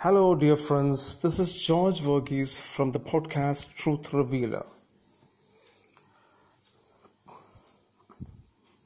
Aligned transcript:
Hello, 0.00 0.34
dear 0.34 0.56
friends. 0.56 1.16
This 1.16 1.38
is 1.38 1.50
George 1.58 2.00
Verghese 2.00 2.60
from 2.64 2.92
the 2.92 3.00
podcast 3.02 3.74
Truth 3.74 4.12
Revealer. 4.12 4.64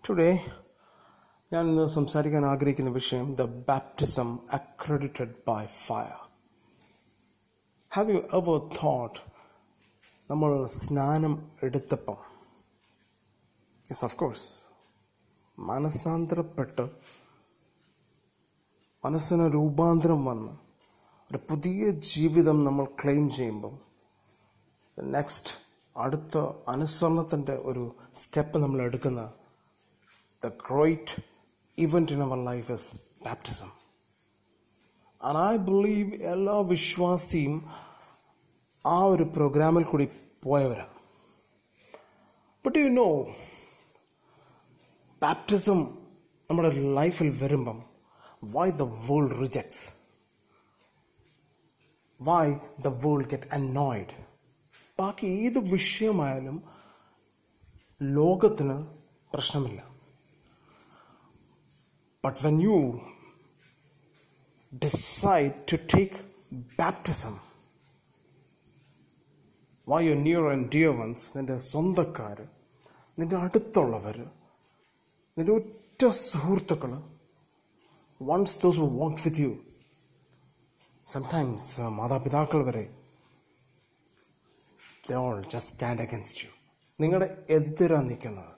Today, 0.04 0.34
ഞാൻ 1.52 1.64
ഇന്ന് 1.68 1.86
സംസാരിക്കാൻ 1.88 2.44
ആഗ്രഹിക്കുന്ന 2.46 2.90
വിഷയം 2.90 3.26
the 3.34 3.46
baptism 3.68 4.30
accredited 4.58 5.34
by 5.48 5.64
fire 5.80 6.14
have 7.92 8.14
you 8.14 8.22
ever 8.38 8.58
thought 8.78 9.18
നമ്മൾ 10.30 10.50
സ്നാനം 10.78 11.36
എടുത്തപ്പം 11.60 12.18
യെസ് 13.86 14.04
ഓഫ് 14.10 14.18
കോഴ്സ് 14.22 14.48
മനസ്സാന്തരപ്പെട്ട് 15.58 16.86
മനസ്സിന് 19.04 19.46
രൂപാന്തരം 19.58 20.20
വന്ന് 20.24 20.52
ഒരു 21.30 21.38
പുതിയ 21.50 21.90
ജീവിതം 21.90 22.64
നമ്മൾ 22.64 22.84
ക്ലെയിം 22.84 23.30
ചെയ്യുമ്പോൾ 23.30 23.74
നെക്സ്റ്റ് 25.02 25.52
അടുത്ത 25.96 26.38
അനുസരണത്തിന്റെ 26.68 27.52
ഒരു 27.52 27.96
സ്റ്റെപ്പ് 28.14 28.58
നമ്മൾ 28.58 28.82
എടുക്കുന്ന 28.82 29.32
the 30.44 30.48
great 30.48 31.22
event 31.78 32.12
in 32.12 32.22
our 32.22 32.44
life 32.44 32.72
is 32.72 32.96
baptism 33.24 33.70
and 35.22 35.38
I 35.38 35.56
believe 35.56 36.22
എല്ലാ 36.22 36.60
വിശ്വാസിയും 36.60 37.70
ആ 38.86 39.04
ഒരു 39.04 39.22
പ്രോഗ്രാമിൽ 39.22 39.84
കൂടി 39.84 40.08
പോയവരാണ്. 40.42 40.94
ബട്ട് 42.66 42.78
യു 42.78 42.84
നോ 42.84 43.08
ബാപ്റ്റിസം 45.22 45.80
നമ്മുടെ 46.50 46.70
ലൈഫിൽ 46.94 47.44
വരുമ്പം 47.44 47.82
why 48.44 48.70
the 48.70 48.82
world 48.82 49.40
rejects 49.40 49.99
why 52.20 52.46
the 52.82 52.88
world 53.04 53.28
get 53.28 53.48
annoyed 53.52 54.16
ബാക്കി 54.98 55.26
ഏത് 55.26 55.58
വിഷയമായാലും 55.72 56.56
ലോകത്തിന് 58.00 58.76
പ്രശ്നമില്ല. 59.34 59.80
But 62.24 62.46
when 62.46 62.60
you 62.62 62.76
decide 64.72 65.52
to 65.72 65.76
take 65.96 66.18
baptism 66.78 67.34
why 69.88 70.04
you 70.08 70.14
near 70.14 70.52
and 70.52 70.68
dear 70.68 70.90
ones 71.00 71.38
നിന്റെ 71.38 71.56
സ്വന്തക്കാർ 71.58 72.48
നിന്റെ 73.18 73.36
അടുത്തുള്ളവർ 73.36 74.18
നിന്റെ 75.36 75.52
ഒറ്റ 75.52 76.06
സുഹൃത്തുക്കൾ 76.06 76.92
ones 78.22 78.60
those 78.62 78.80
walk 78.80 79.28
with 79.28 79.40
you 79.40 79.52
sometimes 81.12 81.80
മാതാപിതാക്കൾ 81.80 82.64
വരെ 82.64 82.82
all 85.14 85.42
just 85.42 85.58
stand 85.58 86.00
against 86.00 86.44
you 86.44 86.50
നിങ്ങളുടെ 87.00 87.46
എതിരാ 87.50 88.00
നിൽക്കുന്നത്. 88.00 88.52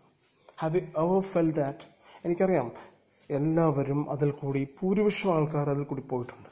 Have 0.58 0.74
you 0.74 0.80
ever 0.80 1.20
felt 1.20 1.52
that 1.52 1.84
എനിക്കറിയാം 2.24 2.72
എല്ലാവരും 3.30 4.10
അതിൽ 4.10 4.30
കൂടി 4.30 4.76
ഭൂരിപക്ഷം 4.82 5.34
ആൾക്കാർ 5.34 5.70
അതിൽ 5.70 5.84
കൂടി 5.84 6.02
പോയിട്ടുണ്ട്. 6.02 6.50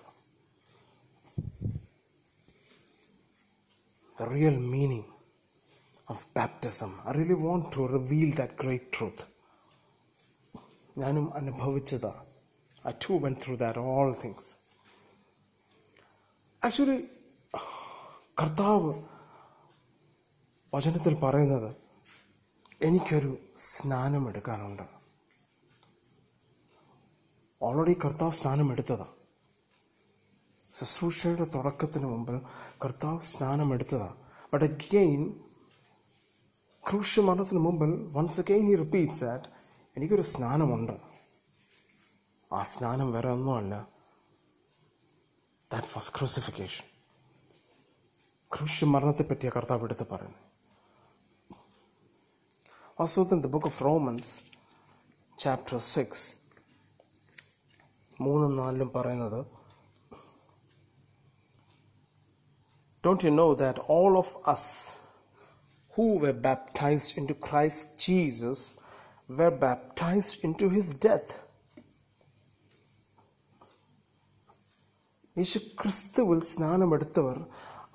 The 4.21 4.23
real 4.23 4.57
meaning 4.57 5.05
of 6.11 6.27
baptism 6.37 7.09
I 7.09 7.13
really 7.13 7.33
want 7.33 7.77
to 7.77 7.87
reveal 7.97 8.35
that 8.35 8.53
great 8.63 8.99
truth 8.99 9.27
ഞാനും 10.99 11.35
അനുഭവിച്ചതാ. 11.35 12.25
I 12.89 12.91
too 13.09 13.13
went 13.13 13.37
through 13.47 13.57
that 13.57 13.79
all 13.79 14.17
things 14.25 14.60
actually 16.65 17.09
കർത്താവ് 18.43 19.03
വചനത്തിൽ 20.75 21.15
പറയുന്നത് 21.19 21.77
എനിക്കൊരു 22.83 23.39
സ്നാനം 23.57 24.29
എടുക്കാനുണ്ട്. 24.29 24.83
ഓൾറെഡി 27.63 27.97
കർത്താവ് 28.05 28.31
സ്നാനം 28.31 28.73
എടുത്തതാണ് 28.73 29.15
ശുശ്രൂഷയുടെ 30.75 31.45
തുടക്കത്തിന് 31.45 32.05
മുമ്പ് 32.05 32.43
കർത്താവ് 32.85 33.21
സ്നാനം 33.21 33.75
എടുത്തതാണ് 33.75 34.17
ബട്ട് 34.53 34.65
അഗെയിൻ 34.65 35.41
ക്രൂഷ്യ 36.91 37.23
മരണത്തിന് 37.23 37.59
മുമ്പിൽ 37.59 38.13
വൺസ് 38.13 38.41
അഗെയിൻ 38.41 38.67
ഈ 38.67 38.77
റിപ്പീറ്റ്സ് 38.77 39.21
ദാറ്റ് 39.21 39.45
എനിക്കൊരു 39.97 40.23
സ്നാനമുണ്ട്. 40.23 40.93
ആ 42.53 42.63
സ്നാനം 42.63 43.13
വേറെ 43.13 43.31
ഒന്നുമല്ല. 43.31 44.00
ദാറ്റ് 45.71 45.91
വാസ് 45.95 46.11
ക്രൂസിഫിക്കേഷൻ 46.17 46.87
ക്രൂഷ്യ 48.53 48.87
മരണത്തെ 48.93 49.25
പറ്റിയ 49.27 49.51
കർത്താവ് 49.57 49.85
എടുത്ത് 49.87 50.07
പറയുന്നത് 50.13 50.47
വാസ്തവത്തിൽ 52.99 53.41
the 53.45 53.51
book 53.55 53.71
of 53.73 53.83
Romans 53.89 54.33
chapter 55.39 55.79
six 55.95 56.27
മൂന്നും 58.27 58.55
നാലിലും 58.63 58.93
പറയുന്നത് 58.99 59.41
Don't 63.05 63.23
you 63.27 63.31
know 63.31 63.55
that 63.55 63.79
all 63.79 64.19
of 64.19 64.37
us 64.47 64.65
who 65.93 66.19
were 66.19 66.33
baptized 66.33 67.17
into 67.17 67.35
Christ 67.35 67.99
Jesus 68.07 68.77
were 69.29 69.51
baptized 69.51 70.45
into 70.45 70.69
his 70.69 70.93
death? 70.93 71.31
യേശു 75.39 75.59
ക്രിസ്തുവിൽ 75.59 76.41
സ്നാനമെടുത്തവർ 76.43 77.47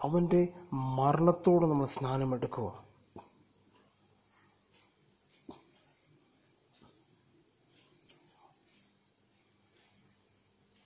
അവന്റെ 0.02 0.54
മരണത്തോട് 0.74 1.66
നമ്മൾ 1.66 1.86
സ്നാനമെടുക്കുക. 1.86 2.86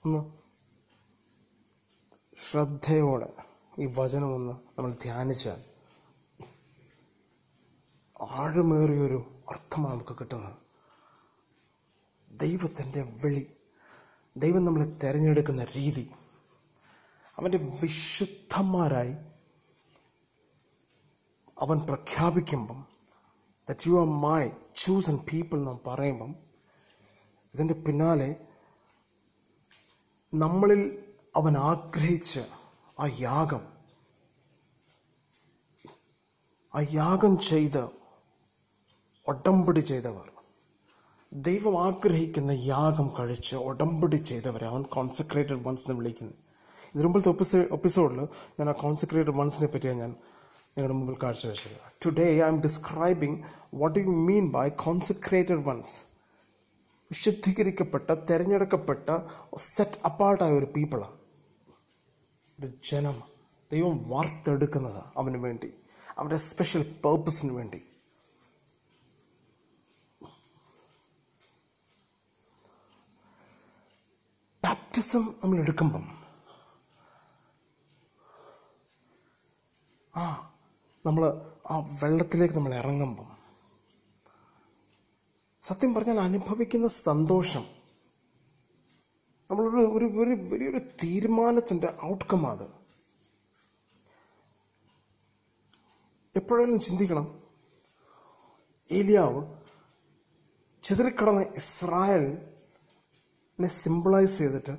ഒന്ന് 0.05 0.31
ശ്രദ്ധയോടെ 2.49 3.33
ഈ 3.79 3.93
വചനമൊന്ന് 3.99 4.53
നമ്മൾ 4.53 4.93
ധ്യാനിച്ചാൽ 4.93 5.63
ആഴമേറിയൊരു 8.21 9.43
അർത്ഥമാണ് 9.49 9.93
നമുക്ക് 9.93 10.17
കിട്ടുന്നത്. 10.19 10.57
ദൈവത്തിന്റെ 12.31 13.01
വിളി 13.01 13.53
ദൈവം 14.37 14.65
നമ്മളെ 14.65 14.85
തിരഞ്ഞെടുക്കുന്ന 14.85 15.63
രീതി 15.63 16.11
അവന്റെ 17.39 17.59
വിശുദ്ധന്മാരായി 17.81 19.13
അവൻ 21.57 21.77
പ്രഖ്യാപിക്കുമ്പം 21.79 22.79
that 23.67 23.87
you 23.87 23.95
are 23.99 24.09
my 24.21 24.41
chosen 24.75 25.09
and 25.09 25.23
people 25.31 25.57
എന്ന് 25.59 25.75
പറയുമ്പം 25.87 26.31
ഇതിന്റെ 27.53 27.73
പിന്നാലെ 27.73 28.29
നമ്മളിൽ 30.33 30.81
അവൻ 31.35 31.53
ആഗ്രഹിച്ച 31.57 32.33
ആ 32.99 33.05
യാഗം 33.19 33.63
ആ 36.73 36.81
യാഗം 36.91 37.33
ചെയ്ത് 37.39 37.83
ഒടമ്പടി 39.27 39.79
ചെയ്തവർ 39.81 40.27
ദൈവം 41.31 41.75
ആഗ്രഹിക്കുന്ന 41.83 42.51
യാഗം 42.65 43.07
കഴിച്ച് 43.19 43.55
ഒടമ്പടി 43.55 44.17
ചെയ്തവരെ 44.23 44.67
അവൻ 44.67 44.83
കോൺസെൻട്രേറ്റഡ് 44.93 45.63
വൺസ് 45.63 45.85
എന്ന് 45.89 45.97
വിളിക്കുന്നത് 45.99 46.37
ഇതിനു 46.95 47.03
മുമ്പത്തെ 47.03 47.29
എപ്പിസോ 47.29 47.59
എപ്പിസോഡിൽ 47.59 48.19
ഞാൻ 48.59 48.69
ആ 48.69 48.71
കോൺസെൻട്രേറ്റഡ് 48.71 49.31
വൺസിനെ 49.31 49.67
പറ്റിയാണ് 49.67 49.99
ഞാൻ 49.99 50.09
നിങ്ങളുടെ 50.09 50.93
മുമ്പിൽ 50.93 51.17
കാഴ്ചവെച്ചത്. 51.23 51.71
Today 52.05 52.35
I 52.35 52.47
am 52.47 52.61
describing 52.61 53.43
what 53.73 53.99
you 53.99 54.05
mean 54.05 54.51
by 54.51 54.69
consecrated 54.69 55.67
ones 55.67 56.01
വിശുദ്ധീകരിക്കപ്പെട്ട 57.11 58.11
തിരഞ്ഞെടുക്കപ്പെട്ട 58.11 59.17
സെറ്റ് 59.57 59.99
അപ്പാർട്ടായ 60.05 60.51
ഒരു 60.51 60.65
പീപ്പിളാണ് 60.65 61.17
ഒരു 62.59 62.71
ജനം 62.91 63.23
ദൈവം 63.71 64.09
വാർത്തെടുക്കുന്നത് 64.09 65.03
അവന് 65.17 65.37
വേണ്ടി. 65.37 65.73
അവരുടെ 66.17 66.37
സ്പെഷ്യൽ 66.37 67.01
പേർപ്പസിന് 67.05 67.51
വേണ്ടി. 67.51 67.81
ബാപ്റ്റിസം 74.63 75.35
നമ്മൾ 75.43 75.59
എടുക്കുമ്പം 75.59 76.18
ആ 80.19 80.51
നമ്മൾ 81.05 81.41
ആ 81.69 81.97
വെള്ളത്തിലേക്ക് 82.01 82.55
നമ്മൾ 82.55 82.73
ഇറങ്ങുമ്പം 82.73 83.37
സത്യം 85.63 85.93
പറഞ്ഞാൽ 85.93 86.19
അനുഭവിക്കുന്ന 86.19 86.87
സന്തോഷം 86.87 87.65
നമ്മളൊരു 89.49 89.77
ഒരു 89.77 90.21
ഒരു 90.21 90.51
വലിയൊരു 90.51 90.81
തീരുമാനത്തിന്റെ 91.03 91.97
ഔട്ട്കം 92.05 92.47
അത്. 92.47 92.69
എപ്പോഴെങ്കിലും 96.35 96.79
ചിന്തിക്കണം. 96.79 97.41
ഏലിയാവ് 98.89 99.59
ചിതറിക്കിടന്ന 100.83 101.45
ഇസ്രായേലിനെ 101.55 102.41
സിമ്പിളൈസ് 103.81 104.37
ചെയ്തിട്ട് 104.37 104.77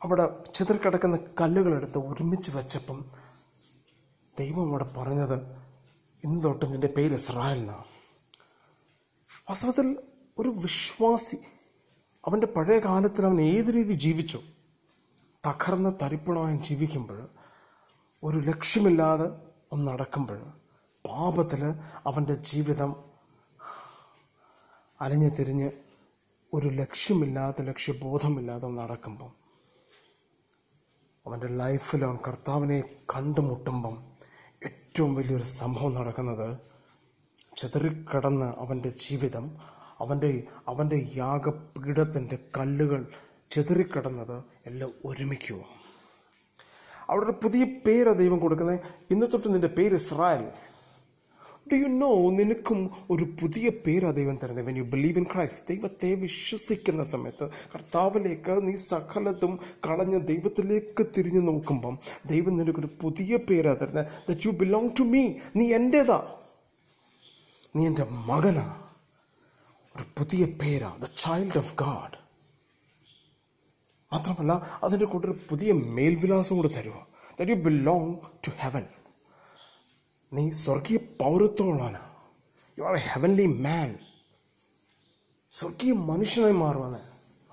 അവിടെ 0.00 0.54
ചിതറിക്കിടക്കുന്ന 0.54 1.18
കല്ലുകളെടുത്ത് 1.40 1.98
ഒരുമിച്ച് 1.98 2.50
വെച്ചപ്പം 2.50 3.10
ദൈവം 4.38 4.68
അവിടെ 4.68 4.86
പറഞ്ഞത് 4.96 5.36
ഇന്ന് 6.20 6.44
തൊട്ട് 6.44 6.64
നിന്റെ 6.72 6.86
പേര് 6.88 7.14
ഇസ്രായേലിനാണ് 7.14 7.86
വാസ്തവത്തിൽ 9.48 9.88
ഒരു 10.38 10.48
വിശ്വാസി 10.58 11.38
അവന്റെ 12.24 12.46
പഴയ 12.46 12.78
കാലത്തിൽ 12.78 13.26
അവൻ 13.26 13.40
ഏത് 13.48 13.74
രീതി 13.74 13.94
ജീവിച്ചു? 13.94 14.38
തകർന്ന 15.44 15.90
തരിപ്പണമായി 16.02 16.56
ജീവിക്കുമ്പോൾ 16.58 17.20
ഒരു 18.22 18.38
ലക്ഷ്യമില്ലാതെ 18.40 19.26
ഒന്ന് 19.72 19.92
നടക്കുമ്പോൾ 19.92 20.40
പാപത്തിൽ 21.04 21.62
അവന്റെ 22.06 22.34
ജീവിതം 22.44 22.90
അലഞ്ഞു 25.00 25.28
തിരിഞ്ഞ് 25.28 25.68
ഒരു 26.52 26.68
ലക്ഷ്യമില്ലാത്ത 26.74 27.62
ലക്ഷ്യബോധമില്ലാതെ 27.62 28.68
നടക്കുമ്പം 28.74 29.32
അവന്റെ 31.26 31.48
ലൈഫിൽ 31.56 32.04
അവൻ 32.04 32.18
കർത്താവിനെ 32.26 32.78
കണ്ടുമുട്ടുമ്പം 33.16 33.96
ഏറ്റവും 34.98 35.14
വലിയൊരു 35.14 35.42
സംഭവം 35.42 35.94
നടക്കുന്നത് 35.94 36.58
ചിതറിക്കടന്ന് 37.56 38.46
അവന്റെ 38.46 38.88
ജീവിതം 38.88 39.56
അവന്റെ 40.00 40.42
അവന്റെ 40.68 41.12
യാഗപീഠത്തിന്റെ 41.16 42.38
കല്ലുകൾ 42.58 43.06
ചിതറിക്കടന്നത് 43.50 44.42
എല്ലാം 44.66 44.92
ഒരുമിക്കുക. 45.04 45.56
അവിടെ 47.08 47.24
ഒരു 47.24 47.32
പുതിയ 47.32 47.64
പേര് 47.64 48.12
ദൈവം 48.12 48.38
കൊടുക്കുന്നത്. 48.38 48.80
ഇന്ന് 49.10 49.26
തൊട്ട് 49.32 49.54
നിന്റെ 49.54 49.68
പേര് 49.68 49.94
ഇസ്രായേൽ. 49.94 50.48
ഡു 51.72 51.76
യു 51.76 51.88
നോ 51.88 52.30
നിനക്കും 52.30 52.90
ഒരു 53.10 53.24
പുതിയ 53.24 53.68
പേരാ 53.68 54.10
ദൈവം 54.10 54.36
തരുന്നത്. 54.36 54.66
When 54.66 54.76
you 54.76 54.82
believe 54.82 55.18
in 55.18 55.24
Christ 55.24 55.74
ദൈവത്തെ 55.74 56.14
വിശ്വസിക്കുന്ന 56.14 57.02
സമയത്ത് 57.02 57.50
കർത്താവിലേക്ക് 57.74 58.68
നീ 58.68 58.74
സകലതും 58.74 59.60
കളഞ്ഞ് 59.86 60.26
ദൈവത്തിലേക്ക് 60.26 61.06
തിരിഞ്ഞു 61.18 61.40
നോക്കുമ്പം 61.40 61.98
ദൈവം 62.26 62.56
നിനക്കൊരു 62.56 62.88
പുതിയ 63.02 63.36
പേരാ 63.36 63.74
തരുന്നത്. 63.74 64.06
That 64.28 64.40
you 64.46 64.50
belong 64.50 64.90
to 64.98 65.02
me 65.02 65.28
നീ 65.56 65.72
എന്റേതാ 65.72 66.34
നീ 67.76 67.86
എന്റെ 67.86 68.04
മകനാ. 68.04 68.82
ഒരു 69.96 70.04
പുതിയ 70.18 70.46
പേരാ. 70.46 70.96
ദ 71.00 71.04
ചൈൽഡ് 71.04 71.58
ഓഫ് 71.58 71.74
ഗാഡ് 71.74 72.18
മാത്രമല്ല 74.12 74.80
അതിന്റെ 74.82 75.06
കൂടെ 75.06 75.26
ഒരു 75.26 75.38
പുതിയ 75.50 75.72
മേൽവിലാസം 75.72 76.56
കൂടെ 76.56 76.68
തരുക 76.68 77.06
that 77.40 77.50
you 77.50 77.56
belong 77.56 78.16
to 78.46 78.50
heaven 78.58 78.86
നീ 80.32 80.50
സ്വർഗീയ 80.50 80.96
പൗരത്വമുള്ളവനാ. 80.96 82.02
You 82.78 82.82
are 82.82 82.94
a 82.94 82.98
heavenly 82.98 83.46
man 83.46 83.98
സ്വർഗീയ 85.52 85.92
മനുഷ്യനായി 85.92 86.52
മാറുവാണ് 86.52 87.00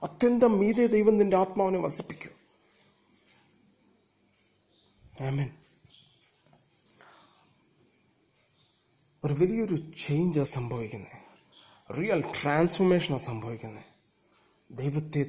അത്യന്തം 0.04 0.60
മീതെ 0.60 0.88
ദൈവം 0.88 1.18
നിന്റെ 1.18 1.38
ആത്മാവിനെ 1.38 1.80
വസിപ്പിക്കും. 1.80 2.32
ഒരു 9.24 9.34
വലിയൊരു 9.34 9.76
ചേഞ്ചാണ് 9.98 10.46
സംഭവിക്കുന്നത് 10.46 11.20
റിയൽ 11.98 12.22
ട്രാൻസ്ഫോർമേഷനാണ് 12.22 13.22
സംഭവിക്കുന്നത് 13.22 13.86
ദൈവത്തെ 14.72 15.22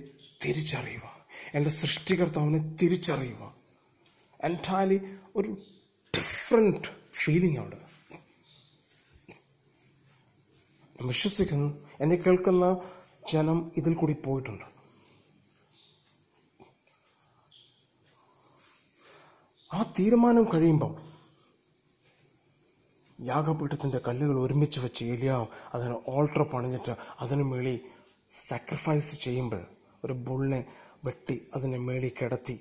തിരിച്ചറിയുക 0.44 1.06
എന്റെ 1.54 1.70
സൃഷ്ടികർത്താവിനെ 1.70 2.76
തിരിച്ചറിയുക 2.82 3.54
എന്റയർലി 4.40 4.98
ഒരു 5.36 5.50
ഡിഫറെന്റ് 6.16 6.88
ഫീലിംഗ് 7.20 7.58
അവിടെ 7.62 7.80
വിശ്വസിക്കുന്നു. 11.08 11.68
എന്നെ 12.02 12.16
കേൾക്കുന്ന 12.16 12.66
ജനം 13.32 13.58
ഇതിൽ 13.78 13.92
കൂടി 13.94 14.14
പോയിട്ടുണ്ട്. 14.24 14.66
ആ 19.70 19.80
തീരുമാനം 19.98 20.44
കഴിയുമ്പം 20.52 20.92
യാഗപീഠത്തിന്റെ 23.18 23.98
കല്ലുകൾ 24.06 24.36
ഒരുമിച്ച് 24.44 24.80
വെച്ച് 24.80 25.04
ഏലിയാവ് 25.12 25.46
അതിന് 25.74 25.96
ഓൾട്ടർ 26.14 26.42
പണിഞ്ഞിട്ട് 26.52 26.94
അതിന് 27.24 27.44
മേളി 27.50 27.74
സാക്രിഫൈസ് 28.32 29.14
ചെയ്യുമ്പോൾ 29.24 29.62
ഒരു 30.04 30.14
ബുള്ളിനെ 30.26 30.60
വെട്ടി 31.06 31.36
അതിനെ 31.56 31.78
മേളി 31.86 32.10
കിടത്തി 32.18 32.56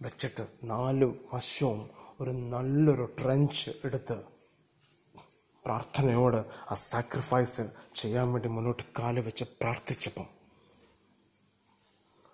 വെച്ചിട്ട് 0.00 0.44
നാല് 0.72 1.08
വശവും 1.32 1.80
ഒരു 2.20 2.30
നല്ലൊരു 2.30 3.04
ട്രെഞ്ച് 3.18 3.70
എടുത്ത് 3.84 4.16
പ്രാർത്ഥനയോട് 5.64 6.38
ആ 6.70 6.74
സാക്രിഫൈസ് 6.74 7.64
ചെയ്യാൻ 7.94 8.32
വേണ്ടി 8.32 8.48
മുന്നോട്ട് 8.48 8.82
കാൽ 8.98 9.20
വെച്ച് 9.20 9.44
പ്രാർത്ഥിച്ചപ്പം 9.44 10.26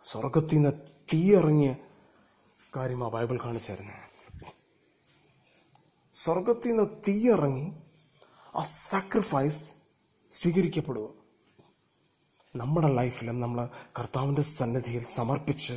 സ്വർഗത്തിൽ 0.03 0.57
നിന്ന് 0.57 0.73
തീയിറങ്ങിയ 1.13 1.73
കാര്യം 2.77 3.05
ആ 3.05 3.09
ബൈബിൾ 3.09 3.39
കാണിച്ചു 3.45 3.73
തരുന്നത് 3.73 4.03
സ്വർഗത്തിൽ 6.13 6.71
നിന്ന് 6.71 6.87
തീയിറങ്ങി 7.09 7.67
ആ 8.57 8.63
സാക്രിഫൈസ് 8.63 9.65
സ്വീകരിക്കപ്പെടുക. 10.33 11.09
നമ്മുടെ 12.55 12.89
ലൈഫിലും 12.89 13.41
നമ്മൾ 13.41 13.69
കർത്താവിന്റെ 13.99 14.43
സന്നിധിയിൽ 14.43 15.05
സമർപ്പിച്ച് 15.05 15.75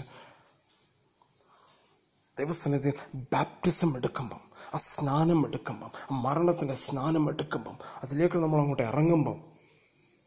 ദൈവസന്നിധിയിൽ 2.40 2.98
ബാപ്റ്റിസം 3.34 3.92
എടുക്കുമ്പം 3.98 4.42
ആ 4.74 4.80
സ്നാനം 4.88 5.40
എടുക്കുമ്പം 5.48 5.92
ആ 6.06 6.22
മരണത്തിന്റെ 6.26 6.76
സ്നാനം 6.84 7.24
എടുക്കുമ്പം 7.32 7.76
അതിലേക്ക് 8.04 8.38
നമ്മൾ 8.38 8.60
അങ്ങോട്ട് 8.60 8.84
ഇറങ്ങുമ്പം 8.84 9.38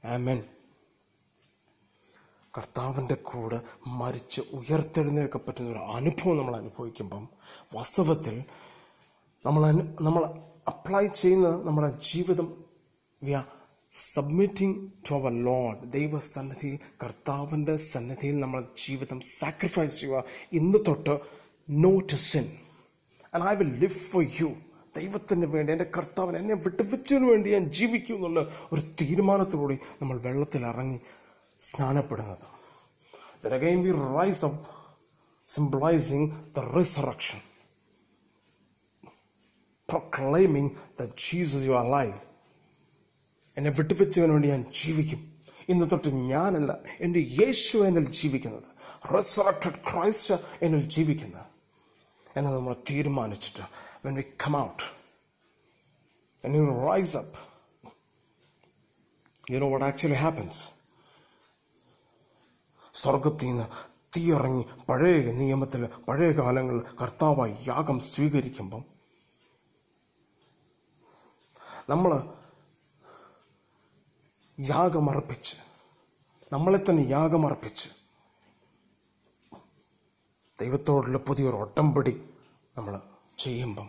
ആമൻ. 0.05 0.38
കർത്താവിന്റെ 2.55 3.17
കൂടെ 3.23 3.59
മരിച്ച് 4.00 4.41
ഉയർത്തെഴുന്നേൽക്ക 4.53 5.37
പറ്റുന്ന 5.38 5.70
ഒരു 5.70 5.82
അനുഭവം 5.93 6.37
നമ്മൾ 6.38 6.55
അനുഭവിക്കുമ്പം 6.56 7.23
വാസ്തവത്തിൽ 7.75 8.37
നമ്മൾ 9.44 9.62
നമ്മൾ 10.06 10.23
അപ്ലൈ 10.69 11.06
ചെയ്യുന്ന 11.20 11.49
നമ്മുടെ 11.65 11.91
ജീവിതം 12.08 12.49
we 13.23 13.32
are 13.32 13.47
submitting 13.93 14.76
to 15.06 15.15
our 15.15 15.32
Lord 15.47 15.88
ദൈവസന്നിധിയിൽ 15.93 16.76
കർത്താവിന്റെ 17.03 17.76
സന്നിധിയിൽ 17.87 18.37
നമ്മൾ 18.41 18.61
ജീവിതം 18.85 19.19
സാക്രിഫൈസ് 19.38 19.99
ചെയ്യുക. 20.00 20.20
ഇന്ന് 20.53 20.79
തൊട്ട് 20.88 21.15
no 21.70 22.00
to 22.00 22.14
sin 22.14 22.50
and 23.35 23.49
I 23.49 23.55
will 23.55 23.79
live 23.79 23.93
for 23.93 24.25
you 24.41 24.55
ദൈവത്തിന് 24.97 25.47
വേണ്ടി 25.47 25.73
എന്റെ 25.73 25.85
കർത്താവിന് 25.85 26.37
എന്നെ 26.37 26.55
വിട്ടുവെച്ചതിന് 26.55 27.31
വേണ്ടി 27.31 27.50
ഞാൻ 27.53 27.73
ജീവിക്കും 27.73 28.14
എന്നുള്ള 28.14 28.53
ഒരു 28.73 28.82
തീരുമാനത്തിലൂടെ 29.00 29.79
നമ്മൾ 30.03 30.20
വെള്ളത്തിൽ 30.20 30.67
ഇറങ്ങി 30.67 31.00
സ്നാനപ്പെടുന്നത്. 31.59 32.47
Then 33.43 33.53
again 33.53 33.82
we 33.82 33.93
rise 33.93 34.43
up 34.49 34.59
symbolizing 35.56 36.25
the 36.55 36.63
resurrection. 36.77 37.41
Proclaiming 39.89 40.77
that 40.98 41.10
Jesus 41.17 41.63
you 41.69 41.75
are 41.82 42.13
എന്നെ 43.56 43.70
വിട്ടുവെച്ചവന് 43.70 44.31
വേണ്ടി 44.31 44.48
ഞാൻ 44.48 44.65
ജീവിക്കും. 44.82 45.32
ഇന്ന് 45.69 45.91
തൊട്ട് 45.93 46.08
ഞാനല്ല 46.08 46.79
എന്റെ 47.01 47.20
യേശു 47.20 47.79
എന്നിൽ 47.79 48.10
ജീവിക്കുന്നത്. 48.10 48.65
റെസറക്റ്റഡ് 49.15 49.79
ക്രൈസ്റ്റ് 49.93 50.34
എന്നിൽ 50.63 50.87
ജീവിക്കുന്നത്. 50.87 51.52
എന്ന് 52.36 52.51
നമ്മൾ 52.51 52.74
തീരുമാനിച്ചിട്ട്. 52.91 53.65
When 54.05 54.15
we 54.15 54.27
come 54.44 54.56
out 54.67 54.82
and 56.44 56.55
you 56.56 56.65
rise 56.91 57.15
up 57.19 57.32
you 59.51 59.58
know 59.60 59.69
what 59.72 59.82
actually 59.89 60.19
happens? 60.27 60.56
സ്വർഗത്തിൽ 62.94 63.46
നിന്ന് 63.46 63.67
തീയിറങ്ങി 64.17 64.65
പഴയ 64.89 65.32
നിയമത്തിൽ 65.41 65.82
പഴയ 66.08 66.31
കാലങ്ങളിൽ 66.32 66.82
കർത്താവായി 67.01 67.55
യാഗം 67.69 68.01
സ്വീകരിക്കുമ്പം 68.01 68.82
നമ്മൾ 71.89 72.12
യാഗമർപ്പിച്ച് 74.58 75.56
നമ്മളെ 76.53 76.79
തന്നെ 76.79 77.03
യാഗമർപ്പിച്ച് 77.08 77.89
ദൈവത്തോടുള്ള 80.63 81.19
പുതിയൊരു 81.19 81.57
ഒട്ടംപടി 81.57 82.15
നമ്മൾ 82.77 82.95
ചെയ്യുമ്പം 83.39 83.89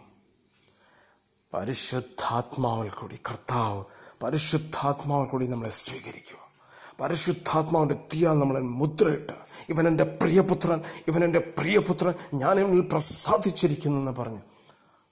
പരിശുദ്ധാത്മാവിൽ 1.54 2.90
കൂടി 2.90 3.18
കർത്താവ് 3.30 3.82
പരിശുദ്ധാത്മാവിൽ 4.24 5.28
കൂടി 5.30 5.46
നമ്മളെ 5.48 5.72
സ്വീകരിക്കുക. 5.84 6.40
പരിശുദ്ധാത്മാവിന്റെ 7.02 7.98
തീയാൽ 8.14 8.36
നമ്മളെ 8.40 8.62
മുദ്രയിട്ട് 8.80 9.36
ഇവൻ 9.70 9.88
എന്റെ 9.88 10.04
പ്രിയപുത്രൻ 10.22 10.80
ഇവൻ 11.08 11.24
എന്റെ 11.24 11.42
പ്രിയപുത്രൻ 11.58 12.14
ഞാൻ 12.34 12.60
ഇവനിൽ 12.60 12.82
പ്രസാദിച്ചിരിക്കുന്നു 12.92 14.00
എന്ന് 14.00 14.12
പറഞ്ഞ് 14.12 14.42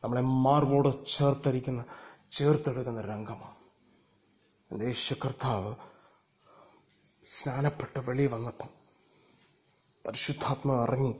നമ്മളെ 0.03 0.21
മാർവോട് 0.45 0.89
ചേർത്തിരിക്കുന്ന 1.05 1.81
ചേർത്തെടുക്കുന്ന 2.31 3.01
രംഗമാണ്. 3.01 3.57
എന്റെ 4.71 4.85
യേശു 4.85 5.13
കർത്താവ് 5.25 5.71
സ്നാനപ്പെട്ട് 7.27 7.99
വെളി 7.99 8.25
വന്നപ്പം 8.25 8.69
പരിശുദ്ധാത്മാവ് 10.05 10.83
ഇറങ്ങി 10.83 11.13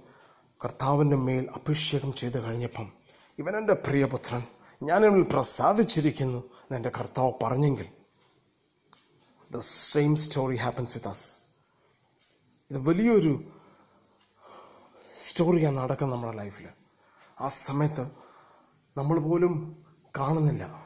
കർത്താവിന്റെ 0.63 1.15
മേൽ 1.15 1.49
അഭിഷേകം 1.55 2.13
ചെയ്ത് 2.13 2.43
കഴിഞ്ഞപ്പം 2.43 2.91
ഇവനെന്റെ 3.39 3.73
പ്രിയപുത്രൻ 3.73 4.43
ഞാൻ 4.83 5.05
ഇവനിൽ 5.05 5.23
പ്രസാദിച്ചിരിക്കുന്നു 5.23 6.43
എന്റെ 6.71 6.89
കർത്താവ് 6.89 7.31
പറഞ്ഞെങ്കിൽ 7.43 7.87
the 9.51 9.59
same 9.59 10.15
story 10.15 10.55
happens 10.55 10.93
with 10.93 11.07
us 11.07 11.41
ഇത് 12.71 12.89
വലിയൊരു 12.89 13.43
സ്റ്റോറിയാണ് 15.23 15.77
നടക്കുന്നത് 15.77 16.19
നമ്മുടെ 16.19 16.37
ലൈഫിൽ. 16.37 16.67
ആ 17.41 17.47
സമയത്ത് 17.47 18.07
നമ്മൾ 18.97 19.19
പോലും 19.19 19.85
കാണുന്നില്ല. 20.17 20.83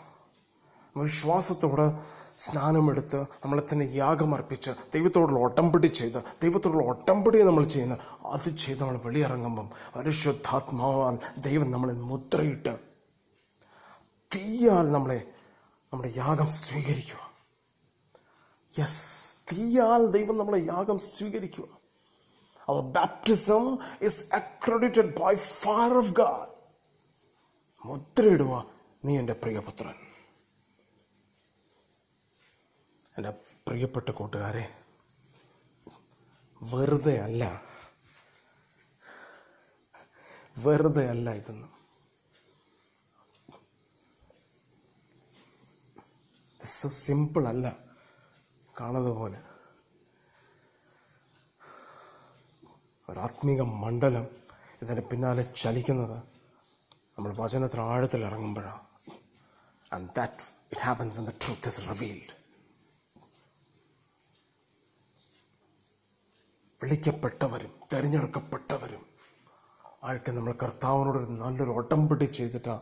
വിശ്വാസത്തോടെ 0.98 2.00
സ്നാനമെടുത്ത് 2.38 3.22
നമ്മളെ 3.22 3.62
തന്നെ 3.62 3.86
യാഗമർപ്പിച്ച് 3.86 4.72
ദൈവത്തോടുള്ള 4.94 5.40
ഒട്ടമ്പടി 5.40 5.88
ചെയ്ത് 5.88 6.24
ദൈവത്തോടുള്ള 6.42 6.84
ഒട്ടമ്പടി 6.84 7.42
നമ്മൾ 7.42 7.64
ചെയ്യുന്ന 7.64 7.98
അത് 8.32 8.58
ചെയ്ത് 8.58 8.82
നമ്മൾ 8.82 8.98
വെളിയിറങ്ങുമ്പം 8.98 9.70
പരിശുദ്ധാത്മാവാൽ 9.96 11.20
ദൈവം 11.38 11.72
നമ്മളെ 11.72 11.94
മുദ്രയിട്ട് 11.94 12.80
തീയാൽ 14.36 14.92
നമ്മളെ 14.92 15.34
നമ്മുടെ 15.94 16.14
യാഗം 16.18 16.48
സ്വീകരിക്കുക. 16.48 17.32
യെസ് 18.80 19.38
തീയാൽ 19.52 20.06
ദൈവം 20.06 20.38
നമ്മളെ 20.38 20.66
യാഗം 20.66 20.98
സ്വീകരിക്കുക. 21.00 21.68
Our 22.70 22.82
baptism 22.82 23.78
is 24.02 24.36
accredited 24.36 25.20
by 25.20 25.36
fire 25.36 25.94
of 25.98 26.12
God 26.12 26.50
മുദ്രയിടുക 27.86 28.66
നീ 29.06 29.18
എന്റെ 29.18 29.34
പ്രിയപുത്രൻ. 29.34 29.96
എന്റെ 33.18 33.30
പ്രിയപ്പെട്ട 33.68 34.10
കൂട്ടുകാരെ 34.10 34.76
വെറുതെ 36.64 37.20
അല്ല 37.20 37.75
വെറുതെ 40.58 41.10
അല്ല 41.10 41.32
ഇതൊന്നും. 41.32 41.72
സിമ്പിൾ 46.90 47.48
അല്ല. 47.48 47.78
കാണുന്നത് 48.80 49.14
പോലെ. 49.14 49.42
ഒരാത്മീക 53.10 53.62
മണ്ഡലം 53.62 54.28
ഇതിന് 54.82 55.02
പിന്നാലെ 55.02 55.44
ചലിക്കുന്നത് 55.44 56.24
നമ്മൾ 57.18 57.36
വചനത്തിന് 57.38 57.82
ആഴത്തിൽ 57.82 58.24
ഇറങ്ങുമ്പോഴാണ്. 58.24 58.86
That 60.16 60.34
it 60.72 60.82
happens 60.82 61.16
when 61.16 61.26
the 61.26 61.30
truth 61.30 61.68
is 61.68 61.90
revealed 61.90 62.46
വിളിക്കപ്പെട്ടവരും 66.84 67.80
തിരഞ്ഞെടുക്കപ്പെട്ടവരും 67.94 69.05
ആയിട്ട് 70.06 70.30
നമ്മൾ 70.30 70.54
കർത്താവിനോട് 70.54 71.18
നല്ലൊരു 71.18 71.72
ഒട്ടംപിടി 71.72 72.26
ചെയ്തിട്ടാണ് 72.26 72.82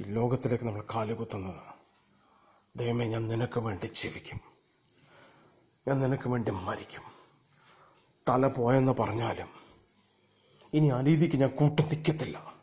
ഈ 0.00 0.04
ലോകത്തിലേക്ക് 0.12 0.64
നമ്മൾ 0.64 0.84
കാലുകുത്തുന്നത് 0.94 1.64
ദൈവമേ 2.76 3.06
ഞാൻ 3.06 3.28
നിനക്ക് 3.28 3.60
വേണ്ടി 3.60 3.86
ജീവിക്കും. 3.86 4.40
ഞാൻ 5.88 6.00
നിനക്ക് 6.00 6.28
വേണ്ടി 6.28 6.50
മരിക്കും. 6.50 7.04
തല 8.28 8.46
പോയെന്ന് 8.46 8.92
പറഞ്ഞാലും 8.92 9.50
ഇനി 10.74 10.88
അനീതിക്ക് 10.88 11.36
ഞാൻ 11.36 11.50
കൂട്ടു 11.50 11.82
നിൽക്കത്തില്ല. 11.82 12.54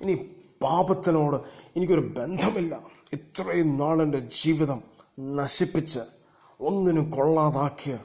ഇനി 0.00 0.14
പാപത്തിനോട് 0.62 1.36
എനിക്കൊരു 1.76 2.00
ബന്ധമില്ല. 2.00 2.74
ഇത്രയും 3.12 3.76
നാളെന്റെ 3.76 4.18
ജീവിതം 4.18 4.82
നശിപ്പിച്ച് 5.36 6.00
ഒന്നിനും 6.60 7.10
കൊള്ളാതാക്കിയ 7.10 8.04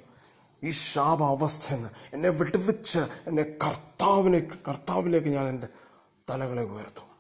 ഈ 0.64 0.70
ശാപ 0.70 1.24
അവസ്ഥ 1.24 1.74
എന്നെ 2.14 2.30
വിട്ടുവെച്ച് 2.30 3.00
എന്നെ 3.00 3.44
കർത്താവിനെ 3.44 4.48
കർത്താവിലേക്ക് 4.68 5.28
ഞാൻ 5.28 5.48
എന്റെ 5.48 5.68
തലകളെ 6.30 6.64
ഉയർത്തും. 6.64 7.16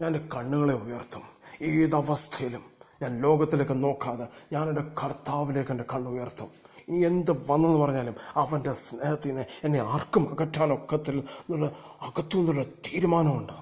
ഞാൻ 0.00 0.16
എന്റെ 0.16 0.36
കണ്ണുകളെ 0.36 0.74
ഉയർത്തും. 0.74 1.22
ഏതവസ്ഥയിലും 1.62 2.64
ഞാൻ 3.02 3.22
ലോകത്തിലേക്ക് 3.22 3.82
നോക്കാതെ 3.82 4.26
ഞാൻ 4.52 4.68
എന്റെ 4.68 4.82
കർത്താവിലേക്ക് 5.04 5.70
എന്റെ 5.70 5.84
കണ്ണ് 5.94 6.10
ഉയർത്തും. 6.10 6.50
ഇനി 6.88 7.06
എന്ത് 7.06 7.52
വന്നെന്ന് 7.52 7.78
പറഞ്ഞാലും 7.78 8.14
അവന്റെ 8.34 8.72
സ്നേഹത്തിൽ 8.72 9.28
നിന്ന് 9.28 9.44
എന്നെ 9.64 9.78
ആർക്കും 9.78 10.32
അകറ്റാനൊക്കത്തിൽ 10.32 11.18
എന്നുള്ള 11.18 11.66
അകത്തു 12.00 12.36
നിന്നുള്ള 12.36 12.64
തീരുമാനമുണ്ട്. 12.64 13.52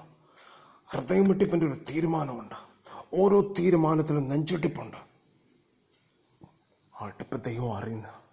ഹൃദയം 0.87 1.28
വെട്ടിപ്പിന്റെ 1.28 1.66
ഒരു 1.66 1.75
തീരുമാനമുണ്ട്. 1.75 2.54
ഓരോ 3.14 3.40
തീരുമാനത്തിലും 3.59 4.28
നെഞ്ചെട്ടിപ്പുണ്ട്. 4.28 4.97
ആട്ടിപ്പ് 7.00 7.44
ദൈവം 7.44 7.76
അറിയുന്ന. 7.76 8.23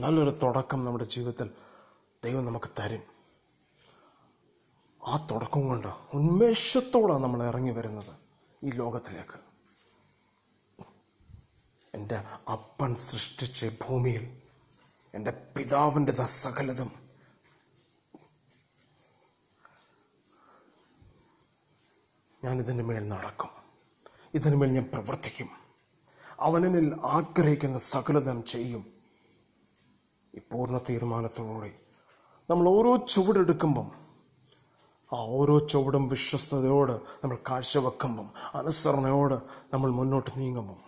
നല്ലൊരു 0.00 0.38
തുടക്കം 0.42 0.84
നമ്മുടെ 0.84 1.04
ജീവിതത്തിൽ 1.04 1.50
ദൈവം 2.24 2.44
നമുക്ക് 2.44 2.66
തരും. 2.78 3.02
ആ 5.06 5.26
തുടക്കം 5.30 5.68
കൊണ്ട് 5.68 5.86
ഉന്മേഷത്തോടാണ് 5.86 7.22
നമ്മൾ 7.22 7.42
ഇറങ്ങി 7.42 7.70
വരുന്നത് 7.70 8.16
ഈ 8.62 8.70
ലോകത്തിലേക്ക്. 8.70 9.38
എന്റെ 11.94 12.16
അപ്പൻ 12.52 12.94
സൃഷ്ടിച്ച 12.94 13.66
ഭൂമിയിൽ 13.66 14.42
എന്റെ 15.14 15.30
പിതാവിന്റെ 15.56 16.12
സകലതും 16.12 16.90
ഞാൻ 22.44 22.58
ഇതിന്റെ 22.58 22.84
മേൽ 22.84 23.08
നടക്കും. 23.08 23.50
ഇതിനു 24.34 24.56
മേൽ 24.56 24.70
ഞാൻ 24.70 24.90
പ്രവർത്തിക്കും. 24.94 25.48
അവനിൽ 26.40 26.94
ആഗ്രഹിക്കുന്ന 27.04 27.78
സകലതം 27.78 28.44
ചെയ്യും. 28.44 28.97
ഈ 30.34 30.40
പൂർണ 30.50 30.78
തീരുമാനത്തോടെ 30.78 31.70
നമ്മൾ 32.48 32.68
ഓരോ 32.68 32.96
ചുവടെടുക്കുമ്പം 33.06 33.88
ആ 35.12 35.18
ഓരോ 35.30 35.58
ചുവടും 35.58 36.08
വിശ്വസ്തയോട് 36.08 36.92
നമ്മൾ 37.22 37.38
കാഴ്ചവെക്കുമ്പം 37.50 38.28
അനുസരണയോട് 38.54 39.36
നമ്മൾ 39.72 39.90
മുന്നോട്ട് 39.90 40.30
നീങ്ങുമ്പം 40.36 40.80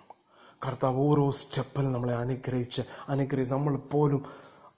കർത്താവ് 0.62 0.98
ഓരോ 0.98 1.30
സ്റ്റെപ്പിലും 1.30 1.92
നമ്മളെ 1.92 2.14
അനുഗ്രഹിച്ച് 2.14 2.82
അനുഗ്രഹിച്ച് 3.08 3.54
നമ്മൾ 3.54 3.76
പോലും 3.92 4.22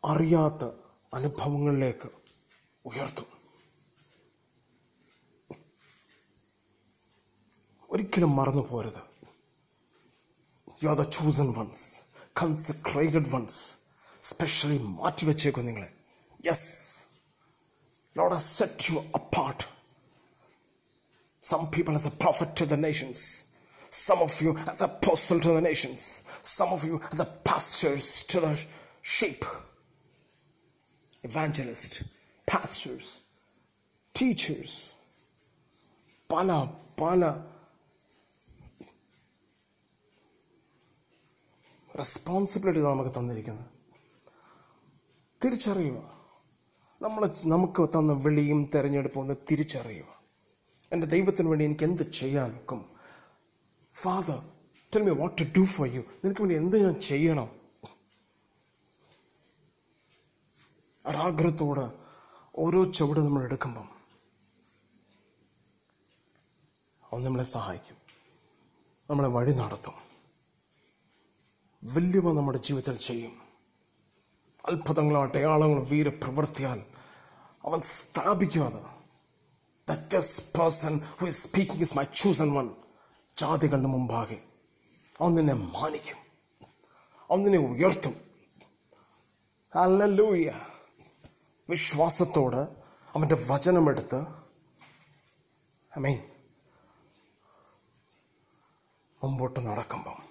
അറിയാത്ത 0.04 0.64
അനുഭവങ്ങളിലേക്ക് 1.12 2.08
ഉയർത്തും. 2.84 3.28
ഒരിക്കലും 7.90 8.36
മറന്നു 8.36 8.62
പോരുത് 8.70 9.00
you 10.82 10.88
are 10.88 10.96
the 10.96 11.02
chosen 11.08 11.52
ones 11.52 11.86
consecrated 12.42 13.28
ones 13.34 13.60
specially 14.31 14.79
മാറ്റിവെച്ചേക്കും 14.99 15.67
നിങ്ങളെ 15.69 15.89
yes 16.49 16.69
Lord 18.19 18.33
has 18.33 18.45
set 18.59 18.89
you 18.89 19.03
apart. 19.13 19.59
Some 21.41 21.69
people 21.69 21.93
as 21.93 22.05
a 22.07 22.11
prophet 22.23 22.55
to 22.55 22.65
the 22.65 22.75
nations. 22.75 23.19
Some 23.91 24.19
of 24.19 24.41
you 24.41 24.57
as 24.71 24.81
apostle 24.81 25.39
to 25.39 25.49
the 25.49 25.61
nations. 25.61 26.23
Some 26.41 26.69
of 26.69 26.83
you 26.83 26.99
as 27.11 27.19
a 27.19 27.25
pastors 27.25 28.23
to 28.31 28.39
the 28.39 28.53
sheep. 29.03 29.45
Evangelist, 31.23 31.93
pastors, 32.47 33.07
teachers. 34.13 34.73
പല 36.31 36.49
പല 37.01 37.21
responsibility 41.99 42.81
നമുക്ക് 42.87 43.11
തന്നിരിക്കുന്നത് 43.17 43.70
തിരിച്ചറിയുക. 45.44 46.26
നമ്മൾ 47.02 47.34
നമുക്ക് 47.46 47.88
തന്ന 47.88 48.12
വിളിയും 48.12 48.70
തെരഞ്ഞെടുപ്പും 48.74 49.20
ഒന്ന് 49.20 49.34
തിരിച്ചറിയുക. 49.50 50.22
എന്റെ 50.92 51.06
ദൈവത്തിന് 51.06 51.48
വേണ്ടി 51.48 51.64
എനിക്ക് 51.64 51.84
എന്ത് 51.84 52.12
ചെയ്യാൻ 52.12 52.52
നോക്കും 52.52 52.90
Father 53.92 54.48
tell 54.96 55.02
me 55.02 55.10
what 55.10 55.42
to 55.42 55.60
do 55.60 55.64
for 55.64 55.88
you 55.88 56.00
നിനക്ക് 56.00 56.40
വേണ്ടി 56.40 56.54
എന്ത് 56.54 56.84
ഞാൻ 56.84 57.00
ചെയ്യണം? 57.00 57.50
ഒരാഗ്രഹത്തോട് 61.06 61.92
ഓരോ 62.56 62.92
ചുവട് 62.92 63.20
നമ്മൾ 63.20 63.42
എടുക്കുമ്പം 63.42 63.88
അവൻ 67.12 67.24
നമ്മളെ 67.24 67.44
സഹായിക്കും. 67.44 67.96
നമ്മളെ 69.10 69.28
വഴി 69.28 69.52
നടത്തും. 69.52 69.94
വലിയവ 71.94 72.32
നമ്മുടെ 72.32 72.58
ജീവിതത്തിൽ 72.58 72.96
ചെയ്യും. 72.96 73.41
അത്ഭുതങ്ങളോ 74.66 75.22
അടയാളങ്ങളും 75.22 75.88
വീരപ്രവൃത്തിയാൽ 75.88 76.84
അവൻ 77.64 77.80
സ്ഥാപിക്കും 77.80 78.66
അത് 78.66 79.02
person 80.58 81.00
speaking 81.28 81.82
is 81.82 81.96
my 81.96 82.04
chosen 82.04 82.52
one 82.52 82.70
ജാതികളുടെ 83.38 83.86
മുമ്പാകെ 83.86 84.42
അവൻ 85.20 85.34
നിന്നെ 85.34 85.54
മാനിക്കും. 85.54 86.16
അവൻ 87.30 87.42
നിന്നെ 87.42 87.58
ഉയർത്തും. 87.58 88.14
അല്ലൂയ 89.74 90.52
വിശ്വാസത്തോട് 91.70 92.56
അവന്റെ 93.14 93.46
വചനമെടുത്ത് 93.50 94.20
ഐ 95.98 96.00
മീൻ 96.00 96.18
മുമ്പോട്ട് 99.24 99.60
നടക്കുമ്പം 99.60 100.22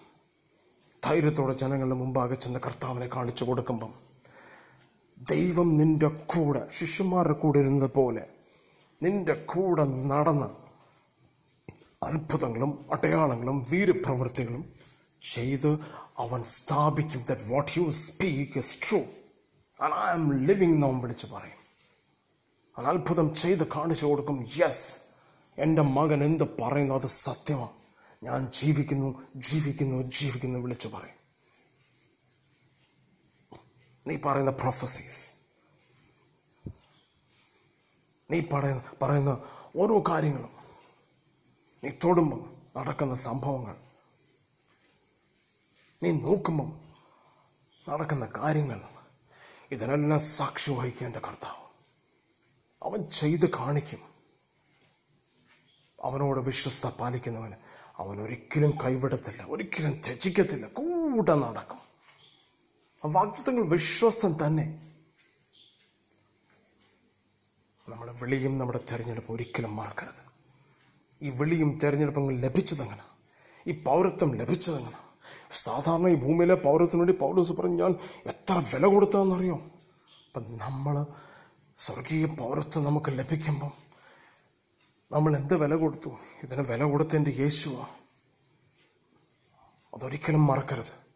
ധൈര്യത്തോടെ 1.06 1.54
ജനങ്ങളുടെ 1.54 1.96
മുമ്പാകെ 1.96 2.36
ചെന്ന് 2.36 2.60
കർത്താവിനെ 2.60 3.10
കാണിച്ചു 3.16 3.46
കൊടുക്കുമ്പം 3.46 4.11
ദൈവം 5.30 5.78
നിന്റെ 5.78 6.08
കൂടെ 6.08 6.68
ശിഷ്യന്മാരുടെ 6.72 7.34
കൂടെ 7.34 7.60
ഇരുന്നത് 7.60 7.92
പോലെ 7.94 8.28
നിന്റെ 9.04 9.34
കൂടെ 9.34 9.86
നടന്ന് 9.86 10.62
അത്ഭുതങ്ങളും 12.06 12.86
അടയാളങ്ങളും 12.92 13.66
വീരപ്രവൃത്തികളും 13.70 14.74
ചെയ്ത് 15.22 15.80
അവൻ 16.18 16.44
സ്ഥാപിക്കും. 16.44 17.26
That 17.30 17.54
what 17.54 17.80
you 17.80 17.90
speak 17.90 18.58
is 18.58 18.90
true 18.90 19.00
and 19.82 19.94
I 19.94 19.98
am 19.98 20.46
living 20.46 20.74
എന്ന് 20.74 20.88
അവൻ 20.88 21.00
വിളിച്ച് 21.00 21.26
പറയും. 21.26 21.62
അവൻ 22.78 22.88
അത്ഭുതം 22.88 23.36
ചെയ്ത് 23.36 23.68
കാണിച്ചു 23.68 24.06
കൊടുക്കും. 24.06 24.50
യെസ് 24.62 24.98
എന്റെ 25.58 25.82
മകൻ 25.82 26.24
എന്ത് 26.24 26.44
പറയുന്നു 26.44 26.96
അത് 26.96 27.08
സത്യമാണ്. 27.08 27.70
ഞാൻ 28.24 28.52
ജീവിക്കുന്നു 28.52 29.22
ജീവിക്കുന്നു 29.36 30.04
ജീവിക്കുന്നു 30.04 30.60
വിളിച്ചു 30.60 30.88
പറയും. 30.88 31.21
നീ 34.08 34.18
പറയുന്ന 34.18 34.52
പ്രൊഫസീസ് 34.52 35.34
നീ 38.32 38.42
പറയുന്ന 38.54 38.84
പറയുന്ന 39.02 39.44
ഓരോ 39.76 40.04
കാര്യങ്ങളും. 40.10 40.50
നീ 41.84 41.90
തൊടുമ്പം 41.90 42.62
നടക്കുന്ന 42.78 43.16
സംഭവങ്ങൾ. 43.16 43.76
നീ 46.04 46.12
നോക്കുമ്പം 46.12 46.94
നടക്കുന്ന 47.90 48.26
കാര്യങ്ങൾ. 48.26 48.82
ഇതിനെല്ലാം 49.72 50.20
സാക്ഷി 50.20 50.72
വഹിക്കേണ്ട 50.72 51.16
കർത്താവ്. 51.16 51.68
അവൻ 52.84 53.10
ചെയ്ത് 53.10 53.50
കാണിക്കും. 53.50 54.00
അവനോട് 56.04 56.40
വിശ്വസ്ത 56.40 56.88
പാലിക്കുന്നവന് 56.88 57.54
അവൻ 57.98 58.22
ഒരിക്കലും 58.22 58.78
കൈവിടത്തില്ല 58.86 59.44
ഒരിക്കലും 59.44 60.02
ത്യജിക്കത്തില്ല. 60.06 60.68
കൂടെ 60.68 61.36
നടക്കും. 61.36 61.91
ആ 63.06 63.10
വാഗ്ദത്തങ്ങൾ 63.12 63.62
വിശ്വസ്തൻ 63.62 64.36
തന്നെ. 64.46 64.94
നമ്മുടെ 67.90 68.12
വിളിയും 68.12 68.58
നമ്മുടെ 68.58 68.80
തിരഞ്ഞെടുപ്പ് 68.92 69.34
ഒരിക്കലും 69.34 69.76
മറക്കരുത്. 69.76 70.32
ഈ 71.22 71.30
വിളിയും 71.30 71.80
തെരഞ്ഞെടുപ്പും 71.84 72.32
ലഭിച്ചതെങ്ങനെ? 72.32 73.04
ഈ 73.68 73.84
പൗരത്വം 73.84 74.36
ലഭിച്ചതെങ്ങനെ? 74.36 74.98
സാധാരണ 75.52 76.08
ഈ 76.08 76.16
ഭൂമിയിലെ 76.16 76.56
പൗരത്വത്തിന് 76.56 77.00
വേണ്ടി 77.00 77.14
പൗരസ് 77.14 77.54
പറഞ്ഞു 77.54 77.84
ഞാൻ 77.84 77.96
എത്ര 78.26 78.64
വില 78.76 78.86
കൊടുത്തതെന്നറിയോ 78.86 79.56
അപ്പം 79.56 80.58
നമ്മൾ 80.58 81.06
സ്വർഗീയ 81.78 82.26
പൗരത്വം 82.26 82.84
നമുക്ക് 82.84 83.12
ലഭിക്കുമ്പം 83.12 83.72
നമ്മൾ 85.12 85.38
എന്ത് 85.38 85.56
വില 85.58 85.76
കൊടുത്തു? 85.76 86.10
ഇതിന് 86.44 86.62
വില 86.62 86.84
കൊടുത്തതിന്റെ 86.84 87.32
യേശുവാ. 87.32 87.86
അതൊരിക്കലും 89.94 90.48
മറക്കരുത്. 90.48 91.11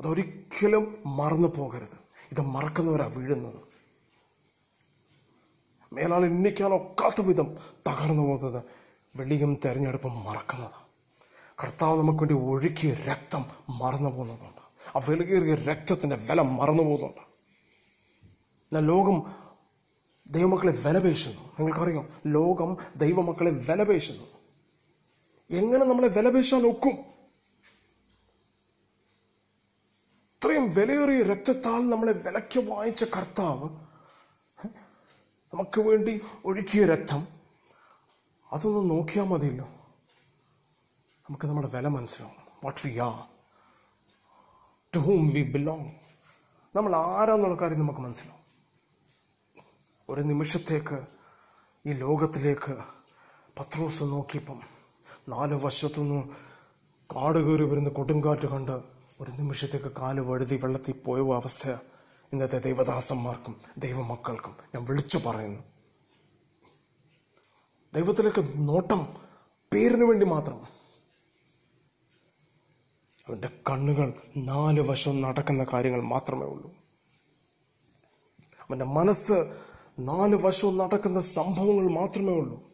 അതൊരിക്കലും 0.00 1.02
മറന്നു 1.06 1.48
പോകരുത്. 1.48 1.98
ഇത് 2.32 2.40
മറക്കുന്നവരാ 2.40 3.06
വീഴുന്നത്. 3.06 3.70
മേലാൾ 5.92 6.24
എണ്ണിക്കാനൊക്കാത്ത 6.24 7.20
വിധം 7.20 7.56
തകർന്നു 7.88 8.22
പോകുന്നത് 8.22 8.62
വെളിയും 9.16 9.60
തെരഞ്ഞെടുപ്പും 9.64 10.24
മറക്കുന്നത്. 10.24 10.70
കർത്താവ് 11.62 11.98
നമുക്ക് 11.98 12.18
വേണ്ടി 12.18 12.34
ഒഴുക്കിയ 12.34 12.94
രക്തം 12.94 13.44
മറന്നു 13.70 14.10
പോകുന്നതുണ്ട് 14.10 14.60
ആ 14.98 15.00
വിലകേറിയ 15.08 15.54
രക്തത്തിന്റെ 15.54 16.16
വില 16.16 16.40
മറന്നു 16.40 16.82
പോകുന്നുണ്ട് 16.82 17.20
എന്നാൽ 18.56 18.86
ലോകം 18.86 19.32
ദൈവമക്കളെ 20.30 20.72
വിലപേശുന്നു. 20.72 21.40
നിങ്ങൾക്കറിയാം 21.40 22.08
ലോകം 22.26 22.76
ദൈവമക്കളെ 22.96 23.50
വിലപേശുന്നു. 23.50 24.24
എങ്ങനെ 25.50 25.84
നമ്മളെ 25.84 26.08
വിലപേശാൻ 26.08 26.66
ഒക്കും? 26.66 27.19
ഇത്രയും 30.50 30.74
വിലയേറിയ 30.74 31.22
രക്തത്താൽ 31.22 31.90
നമ്മളെ 31.90 32.12
വിലയ്ക്ക് 32.12 32.60
വാങ്ങിച്ച 32.70 33.04
കർത്താവ് 33.04 33.68
നമുക്ക് 35.54 35.80
വേണ്ടി 35.80 36.20
ഒഴുക്കിയ 36.44 36.86
രക്തം 36.86 37.28
അതൊന്നും 38.52 38.88
നോക്കിയാൽ 38.88 39.26
മതിയല്ലോ. 39.26 39.64
നമുക്ക് 41.20 41.46
നമ്മുടെ 41.46 41.68
വില 41.74 41.88
മനസ്സിലാവും. 41.88 42.36
What 42.64 42.88
we 42.88 42.98
are 42.98 43.22
to 44.96 44.98
whom 44.98 45.28
we 45.28 45.52
belong 45.52 45.92
നമ്മൾ 46.76 46.96
ആരാന്നുള്ള 46.96 47.54
കാര്യം 47.54 47.78
നമുക്ക് 47.78 48.00
മനസ്സിലാവും. 48.00 48.44
ഒരു 50.08 50.20
നിമിഷത്തേക്ക് 50.20 51.06
ഈ 51.86 51.92
ലോകത്തിലേക്ക് 51.92 52.76
പത്രോസ് 53.58 54.02
നോക്കിയപ്പം 54.02 54.60
നാല് 55.28 55.54
വശത്തുനിന്ന് 55.54 56.22
കാട് 57.16 57.38
കയറി 57.38 57.62
വരുന്ന 57.62 57.88
കൊടുങ്കാറ്റ് 57.88 58.46
കണ്ട് 58.46 58.99
ഒരു 59.20 59.30
നിമിഷത്തേക്ക് 59.30 59.86
കാൽ 59.86 60.20
വഴുതി 60.20 60.56
വെള്ളത്തിൽ 60.56 60.92
പോയ 60.92 61.36
അവസ്ഥ 61.36 61.68
ഇന്നത്തെ 62.32 62.58
ദൈവദാസന്മാർക്കും 62.58 63.60
ദൈവമക്കൾക്കും 63.78 64.56
ഞാൻ 64.74 64.84
വിളിച്ചു 64.84 65.18
പറയുന്നു. 65.26 65.60
ദൈവത്തിലേക്ക് 67.94 68.68
നോട്ടം 68.68 69.16
പേരിന് 69.72 70.04
വേണ്ടി 70.04 70.26
മാത്രം. 70.26 70.62
അവന്റെ 73.28 73.48
കണ്ണുകൾ 73.70 74.12
നാല് 74.36 74.80
വശം 74.80 75.20
നടക്കുന്ന 75.20 75.66
കാര്യങ്ങൾ 75.72 76.00
മാത്രമേ 76.00 76.46
ഉള്ളൂ. 76.46 76.70
അവന്റെ 78.60 78.84
മനസ്സ് 78.84 79.58
നാല് 79.98 80.34
വശവും 80.34 80.78
നടക്കുന്ന 80.78 81.20
സംഭവങ്ങൾ 81.20 81.92
മാത്രമേ 81.92 82.32
ഉള്ളൂ. 82.32 82.70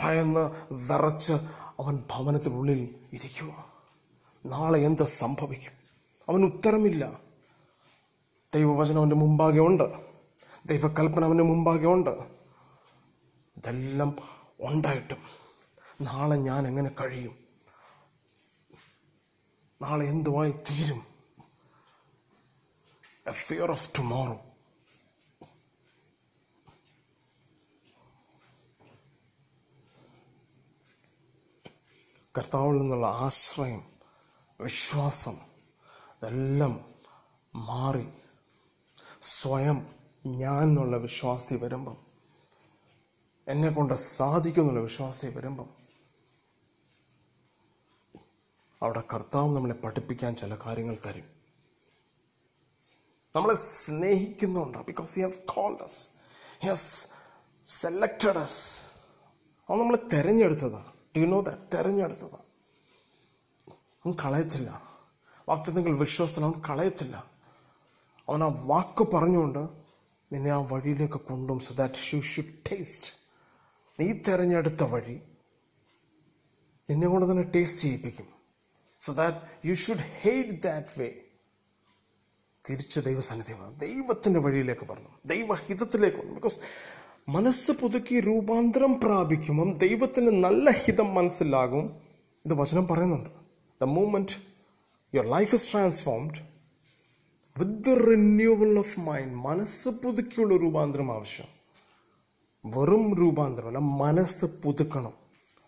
ഭയന്ന് 0.00 0.74
വിറച്ച് 0.74 1.32
അവൻ 1.80 1.96
ഭവനത്തിനുള്ളിൽ 1.96 2.94
ഇരിക്കുക. 3.12 3.77
നാളെ 4.48 4.78
എന്ത് 4.78 5.02
സംഭവിക്കും? 5.02 5.72
അവൻ 6.28 6.44
ഉത്തരമില്ല. 6.44 7.20
ദൈവവചനം 8.54 8.98
അവന്റെ 8.98 9.16
മുമ്പാകെ 9.16 9.58
ഉണ്ട്. 9.58 9.84
ദൈവകൽപ്പന 10.66 11.24
അവന്റെ 11.24 11.44
മുമ്പാകെ 11.44 11.86
ഉണ്ട്. 11.86 12.10
ഇതെല്ലാം 13.56 14.16
ഉണ്ടായിട്ടും 14.60 15.18
നാളെ 16.00 16.36
ഞാൻ 16.36 16.66
എങ്ങനെ 16.66 16.90
കഴിയും? 17.00 17.36
നാളെ 19.82 20.06
എന്തുവായി 20.06 20.50
തീരും? 20.50 21.06
എ 23.26 23.30
ഫിയർ 23.30 23.70
ഓഫ് 23.70 23.90
ടുമോറോ 23.98 24.40
കർത്താവിൽ 32.38 32.78
നിന്നുള്ള 32.78 33.06
ആശ്രയം 33.06 33.97
വിശ്വാസം 34.60 35.36
ഇതെല്ലാം 36.18 36.94
മാറി. 37.54 38.08
സ്വയം 39.22 39.94
ഞാൻ 40.26 40.62
എന്നുള്ള 40.62 40.96
വിശ്വാസത്തിൽ 40.96 41.56
വരുമ്പം 41.56 41.98
എന്നെ 43.48 43.68
കൊണ്ട് 43.68 43.94
സാധിക്കും 43.94 44.62
എന്നുള്ള 44.62 44.80
വിശ്വാസത്തിൽ 44.80 45.36
വരുമ്പം 45.36 45.70
അവിടെ 48.82 49.02
കർത്താവ് 49.14 49.56
നമ്മളെ 49.56 49.74
പഠിപ്പിക്കാൻ 49.74 50.36
ചില 50.36 50.56
കാര്യങ്ങൾ 50.66 50.98
തരും. 51.06 51.28
നമ്മളെ 53.36 53.54
സ്നേഹിക്കുന്നുണ്ട് 53.54 54.78
because 54.78 55.16
he 55.16 55.24
has 55.24 55.38
called 55.38 55.82
us 55.82 56.08
he 56.60 56.68
has 56.68 57.08
selected 57.68 58.38
us 58.38 58.80
അവൻ 59.68 59.78
നമ്മളെ 59.78 59.98
തെരഞ്ഞെടുത്തതാണ്. 60.12 60.92
ഡു 61.16 61.20
നോ 61.20 61.40
ദാറ്റ് 61.40 61.76
തെരഞ്ഞെടുത്തതാണ്. 61.76 62.47
അവൻ 64.06 64.16
കളയത്തില്ല. 64.24 64.82
വാക്തത്വങ്ങൾ 65.48 65.98
വിശ്വാസത്തിൽ 65.98 66.44
അവൻ 66.44 66.62
കളയത്തില്ല. 66.70 67.24
അവൻ 68.28 68.44
ആ 68.44 68.54
വാക്ക് 68.66 69.10
പറഞ്ഞുകൊണ്ട് 69.10 69.58
നിന്നെ 70.32 70.50
ആ 70.50 70.56
വഴിയിലേക്ക് 70.56 71.14
കൊണ്ടും 71.14 71.60
so 71.60 71.74
that 71.74 72.16
you 72.16 72.20
should 72.20 72.72
taste 72.72 73.12
നീ 74.00 74.12
തെരഞ്ഞെടുത്ത 74.12 74.82
വഴി 74.82 75.20
നിന്നെ 76.90 77.08
കൊണ്ട് 77.08 77.30
തന്നെ 77.30 77.42
ടേസ്റ്റ് 77.42 77.80
ചെയ്യിപ്പിക്കും. 77.80 78.26
So 79.00 79.12
that 79.12 79.36
you 79.66 79.74
should 79.74 79.98
hate 79.98 80.62
that 80.62 81.00
way 81.00 81.12
തിരിച്ച് 82.70 83.00
ദൈവസാന്നിധ്യമാണ് 83.00 83.80
ദൈവത്തിന്റെ 83.80 84.40
വഴിയിലേക്ക് 84.40 84.86
പറഞ്ഞു. 84.86 85.08
ദൈവഹിതത്തിലേക്ക് 85.26 86.16
വന്നു. 86.16 86.32
ബിക്കോസ് 86.32 86.58
മനസ്സ് 87.28 87.72
പുതുക്കി 87.72 88.20
രൂപാന്തരം 88.20 89.00
പ്രാപിക്കുമ്പം 89.00 89.74
ദൈവത്തിന് 89.74 90.44
നല്ല 90.44 90.70
ഹിതം 90.70 91.14
മനസ്സിലാകും. 91.14 91.96
ഇത് 92.46 92.54
വചനം 92.54 92.88
പറയുന്നുണ്ട്. 92.88 93.37
The 93.82 93.84
moment 93.84 94.28
your 95.16 95.26
life 95.26 95.52
is 95.52 95.62
transformed 95.74 96.36
with 97.60 97.72
the 97.86 98.00
renewal 98.00 98.76
of 98.78 98.86
mind 99.00 99.30
മനസ്സ് 99.30 99.88
പുതുക്കിയുള്ള 99.88 100.56
രൂപാന്തരം 100.56 101.12
ആവശ്യം. 101.12 101.46
വെറും 102.64 103.16
രൂപാന്തരമല്ല 103.16 103.78
മനസ്സ് 103.78 104.46
പുതുക്കണം. 104.46 105.12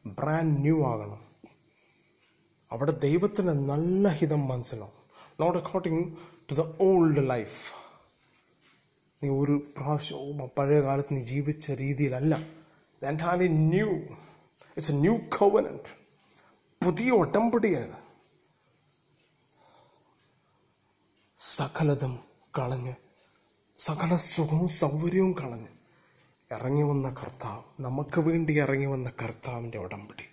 ബ്രാൻഡ് 0.07 0.61
ന്യൂ 0.61 0.87
ആകണം. 0.87 1.21
അവിടെ 2.73 2.91
ദൈവത്തിന് 2.91 3.49
നല്ല 3.49 4.09
ഹിതം 4.09 4.49
മനസ്സിലാവും. 4.49 4.93
Not 5.41 5.59
according 5.59 6.13
to 6.51 6.55
the 6.55 6.83
old 6.83 7.31
life 7.31 7.75
നീ 9.23 9.29
ഒരു 9.29 9.73
പ്രാവശ്യം 9.77 10.49
പഴയ 10.59 10.81
കാലത്ത് 10.81 11.15
നീ 11.15 11.21
ജീവിച്ച 11.21 11.71
രീതിയിലല്ല. 11.71 12.47
Entirely 13.03 13.49
new 13.49 13.89
it's 13.89 14.93
a 14.93 14.95
new 14.95 15.17
covenant 15.17 16.00
പുതിയ 16.85 17.11
ഒട്ടമ്പടിയാണ്. 17.11 17.97
സകലതും 21.39 22.21
കളഞ്ഞ് 22.59 22.95
സകല 23.79 24.17
സുഖവും 24.17 24.69
സൗകര്യവും 24.69 25.33
കളഞ്ഞ് 25.33 25.69
ഇറങ്ങി 26.53 26.83
വന്ന 26.83 27.11
കർത്താവ് 27.11 27.63
നമുക്ക് 27.81 28.21
വേണ്ടി 28.21 28.61
ഇറങ്ങി 28.61 28.87
വന്ന 28.87 29.11
കർത്താവിന്റെ 29.11 29.79
ഉടമ്പടി 29.79 30.25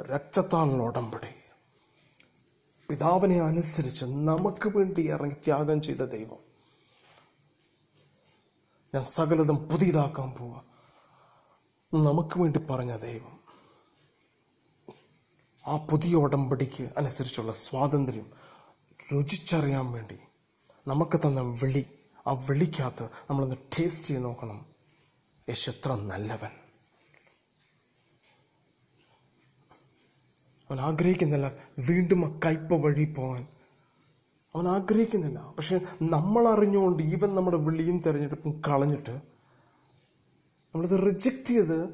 രക്തത്താലുള്ള 0.00 0.82
ഉടമ്പടി. 0.82 1.26
പിതാവിനെ 2.88 3.40
അനുസരിച്ച് 3.40 4.04
നമുക്ക് 4.04 4.78
വേണ്ടി 4.78 5.10
ഇറങ്ങി 5.10 5.34
ത്യാഗം 5.34 5.82
ചെയ്ത 5.82 5.98
ദൈവം. 5.98 6.38
ഞാൻ 8.94 9.04
സകലതും 9.04 9.68
പുതിയതാക്കാൻ 9.68 10.30
പോവാ. 10.30 10.60
നമുക്ക് 11.94 12.40
വേണ്ടി 12.40 12.58
പറഞ്ഞ 12.58 12.96
ദൈവം. 12.96 13.37
ആ 15.68 15.76
പുതിയ 15.76 16.14
ഉടമ്പടിക്ക് 16.14 16.88
അനുസരിച്ചുള്ള 16.96 17.52
സ്വാതന്ത്ര്യം 17.52 18.30
രുചിച്ചറിയാൻ 19.12 19.92
വേണ്ടി 19.92 20.18
നമുക്ക് 20.88 21.18
തന്ന 21.18 21.40
വിളി 21.40 21.86
ആ 22.26 22.32
വിളിക്കകത്ത് 22.32 23.02
നമ്മളൊന്ന് 23.02 23.56
ടേസ്റ്റ് 23.56 24.08
ചെയ്ത് 24.08 24.24
നോക്കണം. 24.24 24.66
യേശു 25.48 25.70
എത്ര 25.70 25.94
നല്ലവൻ. 25.94 26.50
അവൻ 30.70 30.80
ആഗ്രഹിക്കുന്നില്ല 30.80 31.52
വീണ്ടും 31.78 32.24
ആ 32.24 32.40
കയ്പ 32.46 32.74
വഴി 32.74 33.04
പോകാൻ. 33.04 33.46
അവൻ 34.54 34.68
ആഗ്രഹിക്കുന്നില്ല. 34.68 35.50
പക്ഷെ 35.50 35.80
നമ്മൾ 36.02 36.48
അറിഞ്ഞുകൊണ്ട് 36.48 37.02
ഈവൻ 37.02 37.34
നമ്മുടെ 37.34 37.56
വിളിയും 37.56 37.98
തിരഞ്ഞെടുപ്പും 37.98 38.62
കളഞ്ഞിട്ട് 38.68 39.10
നമ്മളിത് 40.74 41.06
റിജക്റ്റ് 41.06 41.44
ചെയ്ത് 41.44 41.88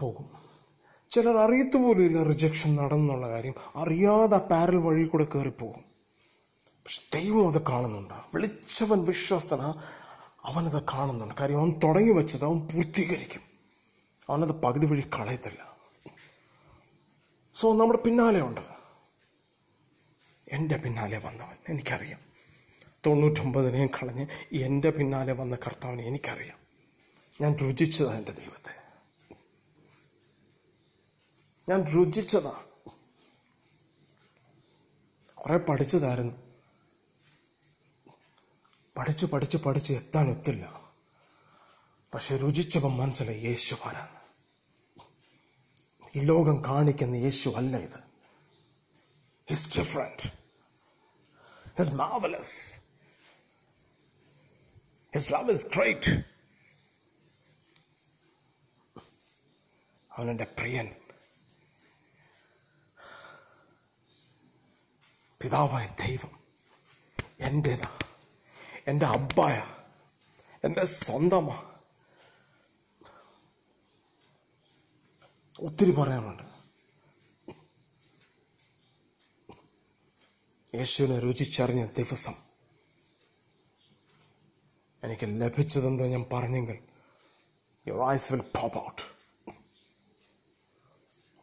പോകും. 0.00 0.41
ചിലർ 1.12 1.36
അറിയത്തു 1.36 1.76
പോലും 1.78 2.04
ഇല്ല 2.04 2.22
റിജക്ഷൻ 2.22 2.76
നടന്നുള്ള 2.76 3.28
കാര്യം. 3.28 3.54
അറിയാതെ 3.76 4.36
പാരൽ 4.36 4.76
വഴി 4.76 5.04
കൂടെ 5.04 5.24
കയറിപ്പോകും 5.24 5.84
പക്ഷെ 6.66 7.02
ദൈവം 7.14 7.52
അത് 7.52 7.62
കാണുന്നുണ്ട്. 7.62 8.14
വിളിച്ചവൻ 8.14 9.04
വിശ്വസ്തന 9.04 9.74
അവനത് 10.44 10.82
കാണുന്നുണ്ട്. 10.82 11.34
കാര്യം 11.40 11.60
അവൻ 11.60 11.80
തുടങ്ങി 11.84 12.12
വെച്ചത് 12.12 12.44
അവൻ 12.44 12.60
പൂർത്തീകരിക്കും. 12.60 13.42
അവനത് 14.30 14.48
പകുതി 14.48 14.86
വഴി 14.86 15.00
കളയത്തില്ല. 15.00 15.76
സോ 17.54 17.76
നമ്മുടെ 17.76 17.98
പിന്നാലെ 17.98 18.40
ഉണ്ട്. 18.40 18.60
എന്റെ 20.52 20.76
പിന്നാലെ 20.76 21.18
വന്നവൻ 21.18 21.56
എനിക്കറിയാം. 21.68 22.18
തൊണ്ണൂറ്റൊമ്പതിനെയും 23.06 23.86
കളഞ്ഞ് 23.86 24.26
എന്റെ 24.52 24.90
പിന്നാലെ 24.90 25.32
വന്ന 25.32 25.56
കർത്താവിനെ 25.56 26.02
എനിക്കറിയാം. 26.02 26.58
ഞാൻ 27.40 27.56
രുചിച്ചതാണ് 27.56 28.18
എന്റെ 28.18 28.32
ദൈവത്തെ. 28.32 28.81
ഞാൻ 31.68 31.82
രുചിച്ചതാ. 31.82 32.64
കുറെ 35.34 35.58
പഠിച്ചതായിരുന്നു. 35.58 36.36
പഠിച്ച് 38.96 39.26
പഠിച്ച് 39.26 39.56
പഠിച്ച് 39.56 39.92
എത്താൻ 39.92 40.30
ഒത്തില്ല. 40.30 40.94
പക്ഷെ 42.14 42.36
രുചിച്ചപ്പം 42.36 42.96
മനസ്സിലായി 42.96 43.40
യേശു 43.40 43.76
ആരാണ്. 43.84 44.22
ഈ 46.16 46.20
ലോകം 46.20 46.64
കാണിക്കുന്ന 46.64 47.16
യേശു 47.16 47.50
അല്ല 47.50 47.76
ഇത്. 47.76 48.12
He's 49.48 49.78
different 49.78 50.32
he's 51.78 51.92
marvellous 51.92 52.80
his 55.14 55.32
love 55.32 55.50
is 55.50 55.66
great 55.66 56.24
അവനെന്റെ 60.12 60.44
പ്രിയൻ 60.44 60.94
പിതാവായ 65.42 65.88
ദൈവം 66.06 66.40
എന്റെതാ 67.40 67.98
എന്റെ 68.86 69.06
അബ്ബായ 69.06 69.66
എന്റെ 70.64 70.84
സ്വന്തമാ. 70.84 71.72
ഒത്തിരി 75.60 75.90
പറയാനുണ്ട്. 75.90 76.42
യേശുവിനെ 80.74 81.18
രുചിച്ചറിഞ്ഞ 81.18 81.86
ദിവസം 81.86 82.34
എനിക്ക് 85.04 85.40
ലഭിച്ചതെന്തോ 85.40 86.04
ഞാൻ 86.04 86.26
പറഞ്ഞെങ്കിൽ 86.32 86.78
your 87.88 88.12
eyes 88.12 88.32
will 88.32 88.40
pop 88.40 88.78
out 88.78 89.02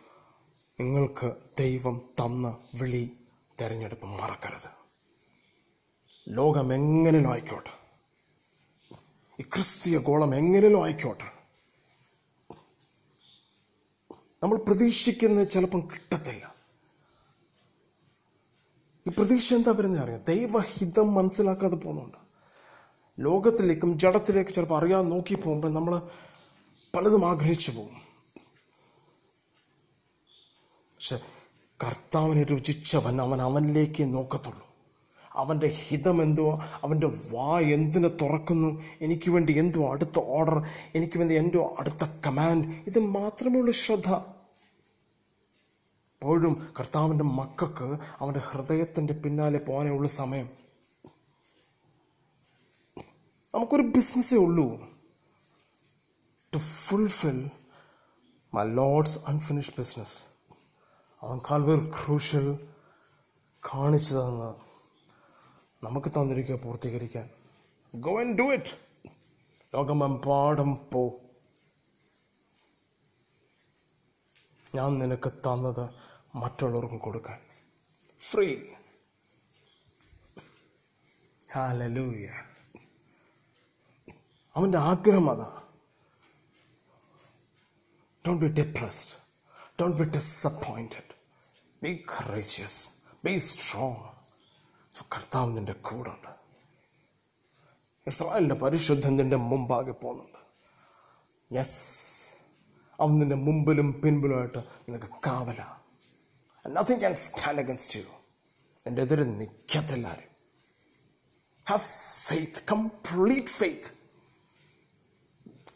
നിങ്ങൾക്ക് 0.80 1.36
ദൈവം 1.60 2.10
തന്ന 2.20 2.70
വിളി 2.76 3.18
തെരഞ്ഞെടുപ്പ് 3.62 4.06
മറക്കരുത്. 4.06 4.70
ലോകം 6.30 6.74
എങ്ങനെയും 6.74 7.32
ആയിക്കോട്ടെ. 7.32 7.72
ഈ 9.40 9.44
ക്രിസ്തീയ 9.44 9.98
ഗോളം 9.98 10.36
എങ്ങനെയും 10.36 10.84
ആയിക്കോട്ടെ. 10.84 11.37
നമ്മൾ 14.44 14.58
പ്രതീക്ഷിക്കുന്നത് 14.58 15.50
ചിലപ്പം 15.50 15.80
കിട്ടത്തില്ല. 15.80 16.56
ഈ 19.08 19.12
പ്രതീക്ഷ 19.18 19.54
എന്താ 19.54 19.72
വരുന്നത് 19.72 20.04
അറിയാം? 20.04 20.24
ദൈവഹിതം 20.28 21.14
മനസ്സിലാക്കാതെ 21.14 21.76
പോകുന്നുണ്ട്. 21.76 22.18
ലോകത്തിലേക്കും 23.20 24.00
ജഡത്തിലേക്കും 24.00 24.54
ചിലപ്പോൾ 24.54 24.80
അറിയാതെ 24.80 25.08
നോക്കി 25.08 25.36
പോകുമ്പോൾ 25.36 25.74
നമ്മൾ 25.74 26.10
പലതും 26.96 27.30
ആഗ്രഹിച്ചു 27.30 27.72
പോകും. 27.72 28.08
പക്ഷെ 30.96 31.20
കർത്താവിനെ 31.84 32.44
രുചിച്ചവൻ 32.44 33.22
അവൻ 33.22 33.42
അവനിലേക്ക് 33.42 34.14
നോക്കത്തുള്ളൂ. 34.14 34.67
അവന്റെ 35.38 35.68
ഹിതം 35.68 36.22
എന്തുവാ? 36.22 36.80
അവന്റെ 36.84 37.08
വാ 37.08 37.60
എന്തിനെ 37.60 38.08
തുറക്കുന്നു? 38.08 38.84
എനിക്ക് 39.02 39.32
വേണ്ടി 39.32 39.54
എന്തോ 39.54 39.94
അടുത്ത 39.94 40.20
ഓർഡർ 40.20 40.66
എനിക്ക് 40.96 41.20
വേണ്ടി 41.20 41.36
എന്തോ 41.36 41.76
അടുത്ത 41.80 42.08
കമാൻഡ് 42.26 42.76
ഇത് 42.88 43.00
മാത്രമേ 43.00 43.60
ഉള്ളൂ 43.60 43.72
ശ്രദ്ധ. 43.72 44.10
എപ്പോഴും 44.10 46.74
കർത്താവിന്റെ 46.80 47.24
മക്കൾക്ക് 47.24 47.98
അവന്റെ 48.20 48.40
ഹൃദയത്തിന്റെ 48.40 49.14
പിന്നാലെ 49.14 49.60
പോകാനുള്ള 49.60 50.08
സമയം. 50.08 50.50
നമുക്കൊരു 53.56 53.82
ബിസിനസ്സേ 53.82 54.38
ഉള്ളൂ. 54.38 54.80
To 56.56 56.58
fulfil 56.58 57.50
my 58.54 58.64
Lord's 58.64 59.20
unfinished 59.28 59.74
business 59.78 60.24
അവൻ 61.22 61.40
കാൽവർ 61.52 61.92
ക്രൂഷ്യൽ 61.92 62.60
കാണിച്ചു 63.74 64.14
തന്ന 64.14 64.56
നമുക്ക് 65.84 66.10
തന്നിരിക്കുക 66.10 66.56
പൂർത്തീകരിക്കാൻ. 66.56 67.30
ഗോ 67.96 68.20
ആൻഡ് 68.20 68.38
ഡു 68.38 68.44
ഇറ്റ് 68.44 68.78
ലോകമെമ്പാടും 69.74 70.90
പോ. 70.94 71.14
ഞാൻ 74.76 74.98
നിനക്ക് 74.98 75.32
തന്നത് 75.34 75.90
മറ്റുള്ളവർക്കും 76.36 76.98
കൊടുക്കാൻ. 76.98 77.40
ഫ്രീ 78.20 78.58
ഹാലലൂയ 81.54 82.28
അവന്റെ 84.56 84.78
ആഗ്രഹം 84.78 85.32
അതാ. 85.32 85.64
Don't 88.28 88.46
be 88.46 88.62
depressed 88.62 89.18
don't 89.82 89.98
be 89.98 90.04
disappointed 90.04 91.16
be 91.84 92.06
courageous 92.16 92.90
be 93.24 93.38
strong 93.38 94.17
കർത്താവ് 95.04 95.58
നിന്റെ 95.58 95.76
ഉണ്ട് 95.92 96.38
ഇസ്രായേലിന്റെ 98.08 98.56
പരിശുദ്ധൻ 98.56 99.16
നിന്റെ 99.16 99.38
മുമ്പാകെ 99.38 99.92
പോകുന്നുണ്ട്. 99.92 100.40
യെസ് 101.56 102.08
അവൻ 103.00 103.20
നിന്റെ 103.20 103.36
മുമ്പിലും 103.36 104.02
പിൻപിലുമായിട്ട് 104.02 104.58
നിനക്ക് 104.58 105.06
കാവല. 105.06 105.78
Nothing 106.68 107.00
can 107.00 107.16
stand 107.16 107.60
against 107.60 108.00
you 108.00 108.06
എന്റെ 108.88 109.02
എതിരെ 109.02 109.24
നിൽക്കത്തില്ല 109.24 110.08
ആരും. 110.08 110.38
ഹാവ് 111.70 111.80
ഫെയ്ത്ത് 112.28 112.64
കംപ്ലീറ്റ് 112.72 113.48
ഫെയ്ത്ത് 113.48 113.98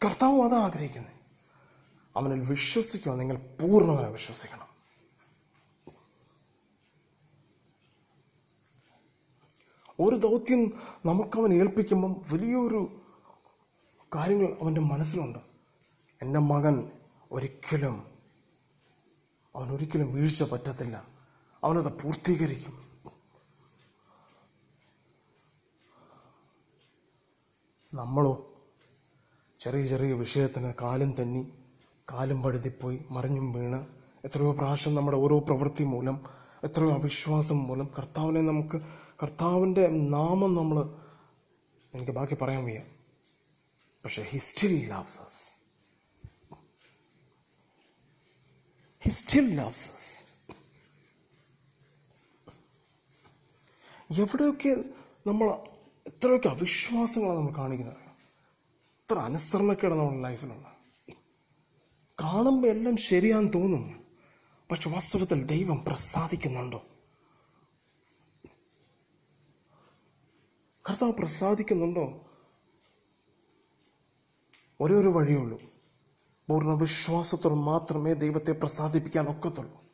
കർത്താവും 0.04 0.44
അതാ 0.44 0.56
ആഗ്രഹിക്കുന്നത് 0.56 1.12
അവനിൽ 2.16 2.40
വിശ്വസിക്കുക 2.40 3.12
നിങ്ങൾ 3.12 3.36
പൂർണമായി 3.36 4.12
വിശ്വസിക്കണം. 4.12 4.71
ഒരു 10.02 10.16
ദൗത്യം 10.16 10.72
നമുക്കവൻ 11.06 11.52
ഏൽപ്പിക്കുമ്പം 11.52 12.12
വലിയൊരു 12.32 13.00
കാര്യങ്ങൾ 14.14 14.56
അവന്റെ 14.62 14.80
മനസ്സിലുണ്ട്. 14.80 15.38
എന്റെ 16.22 16.40
മകൻ 16.40 16.90
ഒരിക്കലും 17.32 18.06
അവൻ 19.56 19.70
ഒരിക്കലും 19.70 20.12
വീഴ്ച 20.12 20.42
പറ്റത്തില്ല. 20.42 21.06
അവനത് 21.64 22.02
പൂർത്തീകരിക്കും. 22.02 22.82
നമ്മളോ 27.94 28.32
ചെറിയ 29.60 29.84
ചെറിയ 29.84 30.12
വിഷയത്തിന് 30.12 30.74
കാലും 30.82 31.14
തന്നി 31.20 31.52
കാലും 32.12 32.42
പഴുതിപ്പോയി 32.42 33.04
മറിഞ്ഞും 33.10 33.52
വീണ് 33.52 33.86
എത്രയോ 34.24 34.52
പ്രാവശ്യം 34.52 34.94
നമ്മുടെ 34.94 35.16
ഓരോ 35.16 35.38
പ്രവൃത്തി 35.38 35.84
മൂലം 35.84 36.20
എത്രയോ 36.64 36.90
അവിശ്വാസം 36.92 37.62
മൂലം 37.64 37.88
കർത്താവിനെ 37.98 38.40
നമുക്ക് 38.40 38.80
കർത്താവിന്റെ 39.22 39.86
നാമം 39.86 40.54
നമ്മൾ 40.54 41.00
എനിക്ക് 41.94 42.12
ബാക്കി 42.12 42.34
പറയാൻ 42.34 42.64
വയ്യ. 42.64 42.82
പക്ഷേ 44.04 44.22
he 44.22 44.38
still 44.38 44.88
loves 44.88 45.20
us 45.20 45.52
he 49.02 49.08
still 49.08 49.54
loves 49.54 49.92
us 49.92 50.22
എവിടെയൊക്കെ 54.20 54.84
നമ്മൾ 55.26 55.50
എത്രയൊക്കെ 56.06 56.48
അവിശ്വാസങ്ങളാണ് 56.48 57.38
നമ്മൾ 57.38 57.52
കാണിക്കുന്നത്. 57.56 57.96
എത്ര 57.96 59.18
അനുസരണക്കേട് 59.18 59.94
നമ്മുടെ 59.94 60.20
ലൈഫിലുള്ള. 60.20 60.76
കാണുമ്പോൾ 62.22 62.68
എല്ലാം 62.68 62.96
ശരിയാന്ന് 62.96 63.52
തോന്നും 63.52 64.04
പക്ഷെ 64.70 64.90
വാസ്തവത്തിൽ 64.90 65.42
ദൈവം 65.42 65.84
പ്രസാദിക്കുന്നുണ്ടോ? 65.84 66.86
കർത്താവ് 70.88 71.12
പ്രസാദിക്കുന്നുണ്ടോ? 71.12 72.26
ഒരേ 74.80 74.94
ഒരു 74.94 75.08
വഴിയുള്ളൂ 75.08 75.60
പൂർണ 76.48 76.72
വിശ്വാസത്തോട് 76.72 77.54
മാത്രമേ 77.54 78.12
ദൈവത്തെ 78.12 78.52
പ്രസാദിപ്പിക്കാൻ 78.52 79.28
ഒക്കത്തുള്ളൂ. 79.28 79.84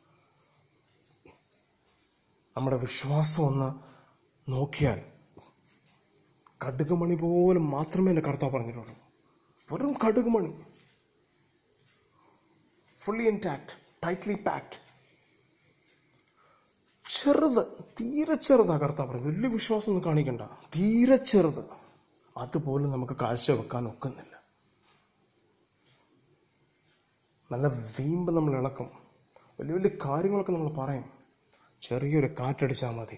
നമ്മുടെ 2.57 2.77
വിശ്വാസം 2.77 3.43
ഒന്ന് 3.43 3.75
നോക്കിയാൽ 4.51 5.01
കടുകുമണി 6.67 7.15
പോലും 7.15 7.69
മാത്രമേ 7.69 8.09
എന്റെ 8.09 8.21
കർത്താവ് 8.21 8.53
പറഞ്ഞിട്ടുള്ളൂ. 8.53 8.95
വെറും 9.71 9.93
കടുകുമണി. 10.07 10.61
ഫുള്ളി 12.99 13.23
ഇൻടാക്ട് 13.23 14.05
ടൈറ്റ്ലി 14.05 14.33
പാക്ഡ് 14.33 14.88
ചെറുത് 17.23 17.65
തീരെ 18.01 18.35
ചെറുതാ 18.35 18.77
കർത്താവ് 18.77 19.09
പറയും 19.09 19.27
വലിയ 19.27 19.49
വിശ്വാസം 19.49 19.91
ഒന്നും 19.91 20.05
കാണിക്കണ്ട. 20.05 20.41
തീരെ 20.41 21.15
ചെറുത്. 21.15 21.65
അതുപോലും 22.37 22.91
നമുക്ക് 22.91 23.13
കാഴ്ച 23.13 23.51
വെക്കാൻ 23.51 23.87
ഒക്കുന്നില്ല. 23.87 24.43
നല്ല 27.51 27.67
വീമ്പ് 27.67 28.31
നമ്മൾ 28.31 28.53
ഇളക്കും. 28.53 28.89
വലിയ 29.59 29.73
വലിയ 29.73 29.89
കാര്യങ്ങളൊക്കെ 30.05 30.51
നമ്മൾ 30.51 30.69
പറയും. 30.69 31.05
ചെറിയൊരു 31.81 32.27
കാറ്റടിച്ചാൽ 32.39 32.91
മതി. 32.91 33.17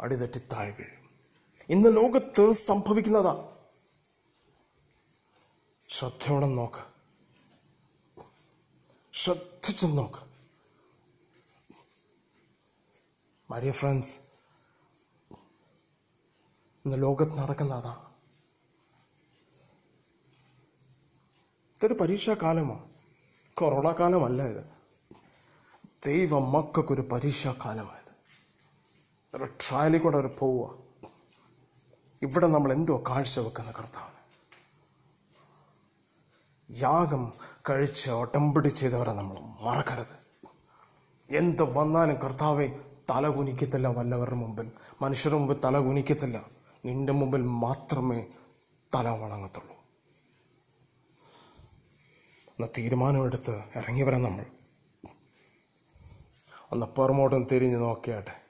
അടിതെറ്റി 0.00 0.38
താഴെ 0.38 0.70
വീഴും. 0.70 1.10
ഇന്ന് 1.68 1.96
ലോകത്ത് 1.96 2.52
സംഭവിക്കുന്നതാ. 2.52 3.56
ശ്രദ്ധയോടെ 5.88 6.46
നോക്ക്. 6.46 6.84
ശ്രദ്ധിച്ചു 9.12 9.86
നോക്ക്. 9.86 10.33
മരിയ 13.54 13.72
ഫ്രണ്ട്സ് 13.72 14.20
ഇന്ന് 16.84 17.02
ലോകത്ത് 17.02 17.38
നടക്കുന്ന 17.38 17.74
അതാ. 17.74 18.10
ഇതൊരു 21.76 21.94
പരീക്ഷാ 21.94 22.36
കാലമാണ് 22.42 22.90
കൊറോണ 23.54 23.92
കാലമല്ല 23.92 24.42
ഇത്. 24.42 24.64
ദൈവ 26.06 26.38
മക്കൾക്കൊരു 26.38 27.02
പരീക്ഷാ 27.12 27.54
കാലമായത് 27.64 28.12
ഒരു 29.36 29.44
ട്രയലിൽ 29.44 29.98
കൂടെ 29.98 30.16
അവർ 30.16 30.26
പോവുക 30.26 30.78
ഇവിടെ 32.22 32.46
നമ്മൾ 32.46 32.72
എന്തോ 32.72 33.04
കാഴ്ചവെക്കുന്ന 33.10 33.70
കർത്താവ്? 33.70 34.12
യാഗം 36.70 37.32
കഴിച്ച് 37.70 38.10
ഒട്ടമ്പടി 38.10 38.68
ചെയ്തവരെ 38.68 39.12
നമ്മൾ 39.12 39.36
മറക്കരുത്. 39.64 40.16
എന്ത് 41.30 41.62
വന്നാലും 41.62 42.16
കർത്താവെ 42.16 42.93
തല 43.10 43.28
കുനിക്കത്തില്ല 43.28 43.88
വല്ലവരുടെ 43.88 44.34
മുമ്പിൽ. 44.34 44.72
മനുഷ്യരുടെ 45.02 45.38
മുമ്പിൽ 45.38 45.60
തല 45.64 45.78
കുനിക്കത്തില്ല. 45.78 46.46
നിന്റെ 46.84 47.12
മുമ്പിൽ 47.12 47.42
മാത്രമേ 47.42 48.26
തല 48.94 49.08
വണങ്ങത്തുള്ളൂ. 49.08 49.74
ഒന്ന് 52.48 52.68
തീരുമാനമെടുത്ത് 52.78 53.62
ഇറങ്ങി 53.76 54.02
വരാം 54.02 54.22
നമ്മൾ. 54.22 54.44
ഒന്ന് 56.72 56.86
പുറമോട്ടും 56.86 57.46
തിരിഞ്ഞ് 57.52 57.76
നോക്കിയാട്ടെ. 57.76 58.40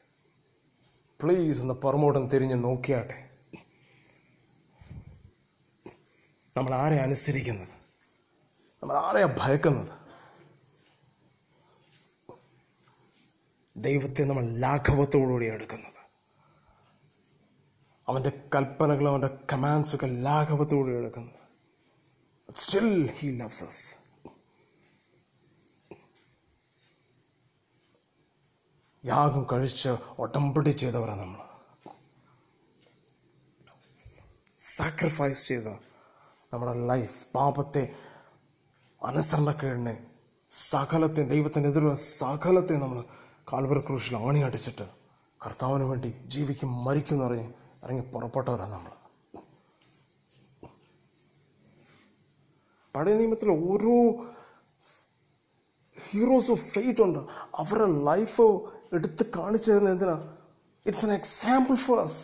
പ്ലീസ് 1.22 1.60
ഒന്ന് 1.60 1.74
പുറമോട്ടും 1.74 2.28
തിരിഞ്ഞ് 2.28 2.64
നോക്കിയാട്ടെ. 2.64 3.30
നമ്മൾ 6.56 6.74
ആരെ 6.74 6.96
അനുസരിക്കുന്നത്? 6.96 7.68
നമ്മൾ 8.82 8.96
ആരെയാണ് 8.96 9.36
ഭയക്കുന്നത്? 9.40 10.03
ദൈവത്തെ 13.76 14.22
നമ്മൾ 14.22 14.44
ലാഘവത്തോടുകൂടി 14.44 15.46
എടുക്കുന്നത്. 15.46 16.00
അവന്റെ 18.08 18.32
കൽപ്പനകൾ 18.54 19.08
അവന്റെ 19.08 19.38
കമാൻഡ്സൊക്കെ 19.52 20.06
ലാഘവത്തോടുകൂടി 20.06 20.96
എടുക്കുന്നത്. 20.96 21.40
സ്റ്റിൽ 22.54 23.10
ഹി 23.12 23.28
ലവ്സ് 23.28 23.64
അസ് 23.64 23.94
യാഗം 29.04 29.46
കഴിച്ച് 29.52 29.88
ഒടമ്പടി 30.18 30.70
ചെയ്തവരാണ് 30.70 31.20
നമ്മൾ. 31.20 31.40
സാക്രിഫൈസ് 34.58 35.48
ചെയ്ത 35.48 35.66
നമ്മുടെ 36.52 36.86
ലൈഫ് 36.86 37.26
പാപത്തെ 37.34 37.94
അനുസരണക്കേടിനെ 39.02 40.06
സകലത്തെ 40.50 41.22
ദൈവത്തിനെതിരുള്ള 41.22 41.94
സകലത്തെ 41.94 42.74
നമ്മൾ 42.74 43.04
കാൽവര 43.52 43.78
ക്രൂശിൽ 43.80 44.16
ആണി 44.16 44.38
അടിച്ചിട്ട് 44.38 44.86
കർത്താവിന് 45.46 45.84
വേണ്ടി 45.84 46.08
ജീവിക്കും 46.26 46.84
മരിക്കും 46.84 47.14
എന്ന് 47.14 47.24
പറഞ്ഞ് 47.24 47.52
ഇറങ്ങി 47.84 48.02
പുറപ്പെട്ടവരാണ് 48.02 48.72
നമ്മൾ 48.72 48.92
പഴയ 52.94 53.14
നിയമത്തിൽ 53.14 53.48
ഓരോ 53.50 53.94
ഹീറോസ് 56.10 56.50
ഓഫ് 56.50 56.60
ഫെയ്ത്ത് 56.60 57.02
ഉണ്ട്. 57.02 57.18
അവരുടെ 57.54 58.04
ലൈഫ് 58.04 58.42
എടുത്ത് 58.92 59.32
കാണിച്ചു 59.36 59.70
തരുന്നത് 59.70 59.92
എന്തിനാ? 59.92 60.36
It's 60.86 61.06
an 61.06 61.12
example 61.12 61.74
for 61.74 62.00
us 62.00 62.22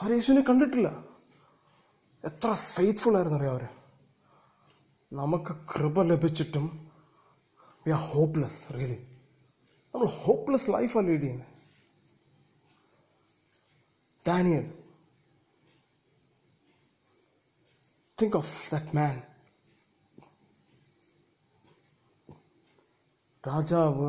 അവർ 0.00 0.12
യേശുവിനെ 0.12 0.44
കണ്ടിട്ടില്ല. 0.48 1.04
എത്ര 2.24 2.52
ഫെയ്ത്ത്ഫുൾ 2.52 3.16
ആയിരുന്നു 3.16 3.38
അറിയാം 3.38 3.52
അവർ 3.52 3.68
നമുക്ക് 5.12 5.52
കൃപ 5.74 6.02
ലഭിച്ചിട്ടും 6.02 6.66
വി 7.86 7.90
ആർ 7.90 8.00
ഹോപ്പ്ലെസ് 8.00 8.74
റിയലി 8.74 9.17
നമ്മൾ 9.94 10.08
ഹോപ്പ്ലെസ് 10.18 10.68
ലൈഫാണ് 10.70 11.08
ലീഡ് 11.08 11.20
ചെയ്യുന്നത് 11.20 11.54
Daniel 14.24 14.66
think 18.18 18.36
of 18.36 18.54
that 18.70 18.94
man 18.96 19.16
രാജാവ് 23.44 24.08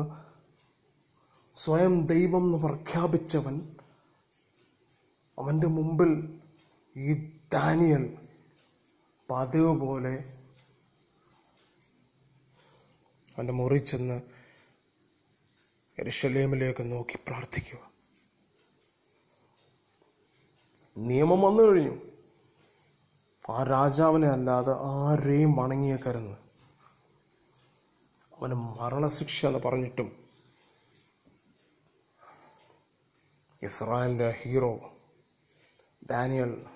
സ്വയം 1.54 1.94
ദൈവം 2.06 2.44
എന്ന് 2.46 2.58
പ്രഖ്യാപിച്ചവൻ 2.58 3.56
അവന്റെ 5.38 5.68
മുമ്പിൽ 5.68 6.10
ഈ 6.96 7.14
ദാനിയൽ 7.52 8.04
പതിവ് 9.28 9.72
പോലെ 9.78 10.14
അവന്റെ 13.32 13.52
മുറി 13.52 13.80
ചെന്ന് 13.84 14.18
എരുഷലേമിലേക്ക് 16.00 16.92
നോക്കി 16.92 17.18
പ്രാർത്ഥിക്കുക. 17.28 17.90
നിയമം 20.96 21.40
വന്നു 21.42 21.62
കഴിഞ്ഞു. 21.62 21.98
ആ 23.50 23.62
രാജാവിനെ 23.62 24.28
അല്ലാതെ 24.28 24.72
ആരെയും 24.72 25.56
വണങ്ങിയേക്കരുന്ന് 25.56 26.36
അവന് 28.40 28.54
മരണശിക്ഷ 28.54 29.46
എന്ന് 29.46 29.58
പറഞ്ഞിട്ടും 29.58 30.28
ഇസ്രായേലിന്റെ 33.62 34.34
ഹീറോ 34.42 34.92
ദാനിയൽ 36.02 36.66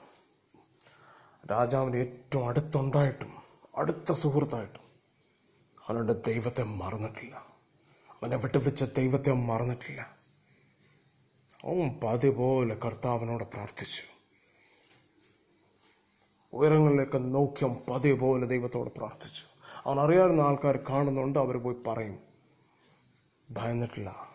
രാജാവിന്റെ 1.51 1.99
ഏറ്റവും 1.99 2.49
അടുത്തുണ്ടായിട്ടും 2.49 3.33
അടുത്ത 3.77 4.13
സുഹൃത്തായിട്ടും 4.13 4.85
അവനുടെ 5.87 6.13
ദൈവത്തെ 6.13 6.63
മറന്നിട്ടില്ല. 6.63 7.54
അവനെ 8.25 8.37
വിട്ടുവെച്ച 8.37 8.85
ദൈവത്തെ 8.85 9.33
മറന്നിട്ടില്ല. 9.33 10.01
അവൻ 11.65 12.01
പതിപോലെ 12.05 12.77
കർത്താവിനോട് 12.85 13.45
പ്രാർത്ഥിച്ചു. 13.45 14.03
ഉയരങ്ങളിലേക്ക് 16.53 17.35
നോക്കി 17.35 17.65
അവൻ 17.65 17.77
പതിപോലെ 17.91 18.47
ദൈവത്തോട് 18.47 18.91
പ്രാർത്ഥിച്ചു. 18.97 19.45
അവൻ 19.87 20.01
അറിയാവുന്ന 20.01 20.41
ആൾക്കാർ 20.41 20.77
കാണുന്നുണ്ട് 20.77 21.39
അവർ 21.39 21.57
പോയി 21.57 21.77
പറയും 21.87 22.19
ഭയന്നിട്ടില്ല. 23.51 24.29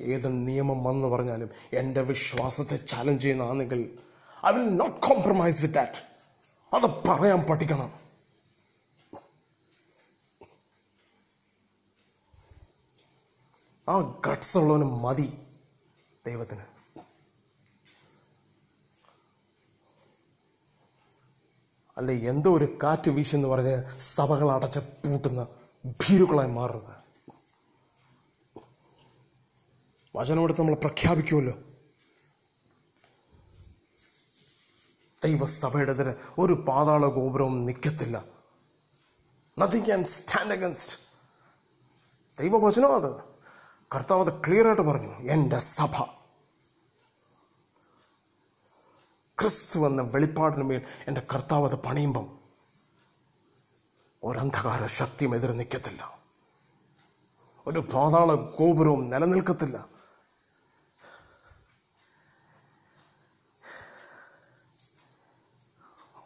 ഏത് 0.00 0.46
നിയമം 0.46 0.84
വന്നു 0.84 1.08
പറഞ്ഞാലും 1.08 1.50
എന്റെ 1.72 2.00
വിശ്വാസത്തെ 2.00 2.76
challenge 2.76 3.22
ചെയ്യുന്നതാണെങ്കിൽ 3.22 3.98
I 4.46 4.50
will 4.50 4.68
not 4.68 5.00
compromise 5.00 5.62
with 5.62 5.74
that 5.74 6.04
അത് 6.76 7.08
പറയാൻ 7.08 7.42
പഠിക്കണം. 7.42 8.09
ആ 13.90 13.98
ഗട്ട്സ് 13.98 14.58
ഉള്ളവന് 14.58 14.82
മതി 14.82 15.46
ദൈവത്തിന്. 16.26 16.64
അല്ലെ 21.96 22.14
എന്തോ 22.14 22.56
ഒരു 22.56 22.78
കാറ്റ് 22.82 23.10
വീശെന്ന് 23.10 23.48
പറഞ്ഞ് 23.48 23.98
സഭകൾ 23.98 24.50
അടച്ച 24.50 24.78
പൂട്ടുന്ന 24.78 25.46
ഭീരുക്കളായി 25.86 26.50
മാറുന്നത്. 26.50 27.00
വചനമെടുത്ത് 30.16 30.60
നമ്മൾ 30.60 30.74
പ്രഖ്യാപിക്കുമല്ലോ. 30.74 31.58
ദൈവസഭയുടെ 35.24 35.90
എതിരെ 35.90 36.14
ഒരു 36.38 36.52
പാതാള 36.68 37.06
ഗോപുരവും 37.06 37.66
നിൽക്കത്തില്ല 37.66 38.24
നത്തിങ് 39.58 39.84
ക്യാൻ 39.84 40.04
സ്റ്റാൻഡ് 40.04 40.52
അഗൻസ്റ്റ് 40.52 40.96
ദൈവവചനം 42.38 42.94
അത്. 42.94 43.29
കർത്താവ് 43.94 44.30
അത് 44.30 44.44
ക്ലിയർ 44.46 44.66
ആയിട്ട് 44.66 44.82
പറഞ്ഞു. 44.82 45.14
എന്റെ 45.14 45.58
സഭ. 45.58 46.02
ക്രിസ്തു 49.38 49.86
എന്ന 49.86 50.02
വെളിപ്പാടിന് 50.02 50.62
മേൽ 50.62 50.82
എന്റെ 51.06 51.22
കർത്താവ് 51.34 51.68
അത് 51.68 51.76
പണിയുമ്പം 51.76 52.40
ഒരന്ധകാര 54.22 54.86
ശക്തിയും 54.86 55.34
എതിർ 55.34 55.52
നിൽക്കത്തില്ല. 55.52 56.18
ഒരു 57.66 57.78
പാതാള 57.78 58.34
ഗോപുരവും 58.34 59.10
നിലനിൽക്കത്തില്ല. 59.10 59.88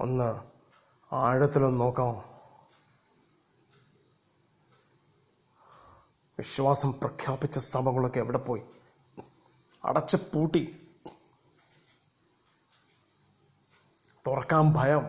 ഒന്ന് 0.00 0.40
ആഴത്തിലൊന്ന് 1.14 1.80
നോക്കാമോ 1.80 2.33
വിശ്വാസം 6.38 6.92
പ്രഖ്യാപിച്ച 6.92 7.58
സഭകളൊക്കെ 7.58 8.18
എവിടെ 8.18 8.38
പോയി? 8.38 8.62
അടച്ച 9.84 10.16
പൂട്ടി. 10.16 10.88
തുറക്കാൻ 14.26 14.72
ഭയം. 14.76 15.02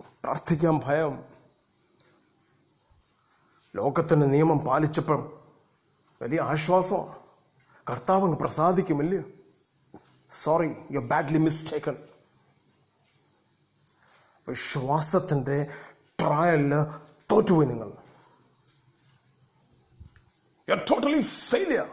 പ്രാർത്ഥിക്കാൻ 0.00 0.80
ഭയം. 0.84 1.24
ലോകത്തിന്റെ 3.76 4.26
നിയമം 4.26 4.58
പാലിച്ചപ്പം 4.58 5.32
വലിയ 6.22 6.40
ആശ്വാസമാണ് 6.40 7.18
കർത്താവ് 7.90 8.24
അങ്ങ് 8.24 8.38
പ്രസാദിക്കുമല്ലേ? 8.38 9.22
സോറി 10.28 10.76
യു 10.90 10.98
ബാഡ്ലി 10.98 11.38
മിസ്റ്റേക്കൺ 11.38 11.96
വിശ്വാസത്തിന്റെ 14.48 15.66
ട്രയലിൽ 16.20 16.74
തോറ്റുപോയി 17.32 17.66
നിങ്ങൾ. 17.66 18.05
You 20.68 20.72
are 20.76 20.82
totally 20.90 21.22
failure 21.50 21.86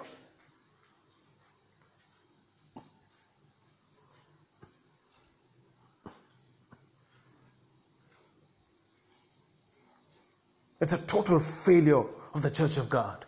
It's 10.82 10.94
a 10.94 10.98
total 10.98 11.40
failure 11.40 12.04
of 12.34 12.42
the 12.42 12.52
Church 12.52 12.78
of 12.78 12.90
God. 12.90 13.20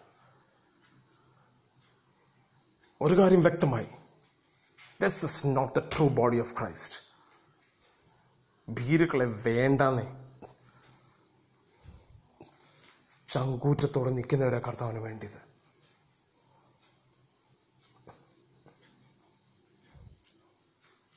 ഒരു 3.01 3.15
കാര്യം 3.19 3.41
വ്യക്തമായി 3.45 3.88
this 4.99 5.19
is 5.27 5.47
not 5.58 5.73
the 5.77 5.81
true 5.93 6.05
body 6.19 6.38
of 6.43 6.53
Christ 6.60 6.95
ഭീരുക്കളെ 8.67 9.27
വേണ്ടാന്നേ. 9.47 10.05
ചങ്കൂറ്റത്തോടെ 13.36 14.10
നിൽക്കുന്നവരെ 14.10 14.60
കർത്താവിന് 14.60 15.00
വേണ്ടിയത്. 15.00 15.56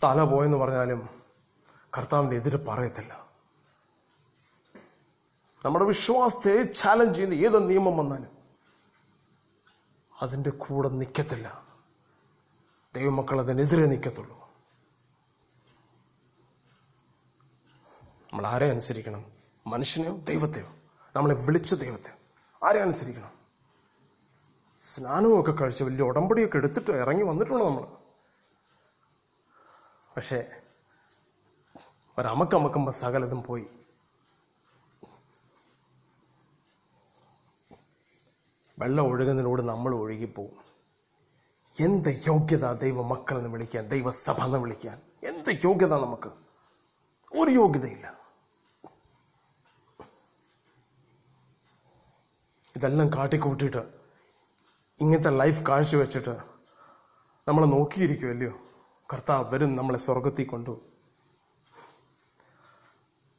തല 0.05 0.25
പോയെന്ന് 0.25 0.59
പറഞ്ഞാലും 0.59 1.23
കർത്താവിന്റെ 1.99 2.37
എതിര് 2.37 2.67
പറയത്തില്ല. 2.67 3.29
നമ്മുടെ 5.65 5.85
വിശ്വാസത്തെ 5.85 6.63
ചാലഞ്ച് 6.63 7.19
ചെയ്യുന്ന 7.19 7.35
ഏത് 7.35 7.69
നിയമം 7.69 7.97
വന്നാലും 7.97 8.39
അതിന്റെ 10.23 10.51
കൂടെ 10.51 10.89
നിൽക്കത്തില്ല. 10.89 11.67
ദൈവമക്കൾ 12.97 13.41
അതിനെതിരെ 13.41 13.87
നിൽക്കത്തുള്ളൂ. 13.87 14.39
നമ്മൾ 18.33 18.47
ആരെ 18.47 18.71
അനുസരിക്കണം? 18.71 19.25
മനുഷ്യനെയോ 19.67 20.17
ദൈവത്തെയോ? 20.17 20.78
നമ്മളെ 21.19 21.35
വിളിച്ച 21.35 21.75
ദൈവത്തെ. 21.75 22.11
ആരെ 22.67 22.81
അനുസരിക്കണം? 22.81 23.31
സ്നാനവും 24.95 25.41
ഒക്കെ 25.41 25.53
കഴിച്ച് 25.53 25.85
വലിയ 25.85 26.03
ഉടമ്പടിയൊക്കെ 26.03 26.57
എടുത്തിട്ട് 26.57 26.91
ഇറങ്ങി 26.91 27.23
വന്നിട്ടുള്ളൂ 27.23 27.69
നമ്മൾ 27.69 27.87
പക്ഷേ 30.17 30.61
ഒരമക്കമക്കുമ്പോൾ 32.19 32.93
സകലതും 32.93 33.43
പോയി. 33.43 33.67
വെള്ളം 38.79 39.07
ഒഴുകുന്നതിനോട് 39.07 39.63
നമ്മൾ 39.63 39.95
ഒഴുകിപ്പോവും. 39.95 40.57
എന്ത് 41.81 42.09
യോഗ്യത 42.27 42.73
ദൈവ 42.73 43.03
മക്കളെന്ന് 43.03 43.51
വിളിക്കാൻ 43.51 43.89
ദൈവസഭ 43.89 44.45
എന്ന് 44.45 44.59
വിളിക്കാൻ? 44.59 45.01
എന്ത് 45.23 45.61
യോഗ്യത 45.65 45.95
നമുക്ക്? 45.95 46.31
ഒരു 47.33 47.51
യോഗ്യതയില്ല. 47.51 48.18
ഇതെല്ലാം 52.79 53.09
കാട്ടിക്കൂട്ടിയിട്ട് 53.09 53.89
ഇങ്ങനത്തെ 55.01 55.31
ലൈഫ് 55.31 55.63
കാഴ്ചവെച്ചിട്ട് 55.63 56.39
നമ്മൾ 57.49 57.67
നോക്കിയിരിക്കുമല്ലയോ 57.67 58.61
കർത്താവ് 59.13 59.55
വരും 59.55 59.77
നമ്മളെ 59.77 59.99
സ്വർഗത്തിൽ 59.99 60.45
കൊണ്ടു. 60.45 60.81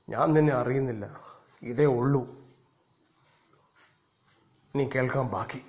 ഞാൻ 0.09 0.33
നിന്നെ 0.33 0.53
അറിയുന്നില്ല. 0.53 1.21
ഇതേ 1.61 1.85
ഉള്ളൂ. 1.85 2.35
നീ 4.75 4.89
കേൾക്കാൻ 4.95 5.27
ബാക്കി. 5.27 5.65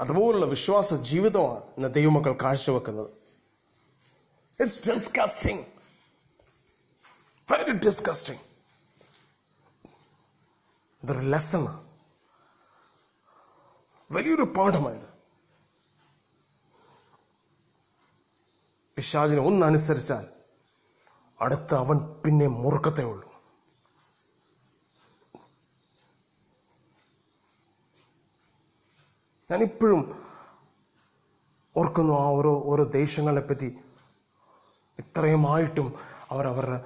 അതുപോലുള്ള 0.00 0.46
വിശ്വാസ 0.46 0.94
ജീവിതമാണ് 0.94 1.60
ഇന്ന് 1.60 1.94
ദൈവമക്കൾ 1.94 2.38
കാഴ്ചവെക്കുന്നത്. 2.42 3.10
ഇറ്റ്സ് 4.60 4.90
ഡിസ്കസ്റ്റിംഗ് 4.90 5.64
വെരി 7.52 7.72
ഡിസ്കസ്റ്റിംഗ് 7.72 8.49
ഇതൊരു 11.02 11.18
ലെസണ് 11.18 11.72
വലിയൊരു 14.12 14.42
പാഠമായത്. 14.42 15.08
പിശാചിനെ 18.96 19.40
ഒന്നനുസരിച്ചാൽ 19.40 20.26
അടുത്ത 21.40 21.74
അവൻ 21.74 21.98
പിന്നെ 22.22 22.46
മുറുക്കത്തേ 22.46 23.04
ഉള്ളൂ. 23.04 23.28
ഞാനിപ്പോഴും 29.50 30.02
ഓർക്കുന്നു 31.76 32.12
ആ 32.12 32.26
ഓരോ 32.26 32.62
ഓരോ 32.64 32.84
ദേശങ്ങളെ 32.84 33.40
പറ്റി. 33.40 33.78
ഇത്രയുമായിട്ടും 34.98 35.94
അവർ 36.30 36.46
അവരുടെ 36.46 36.78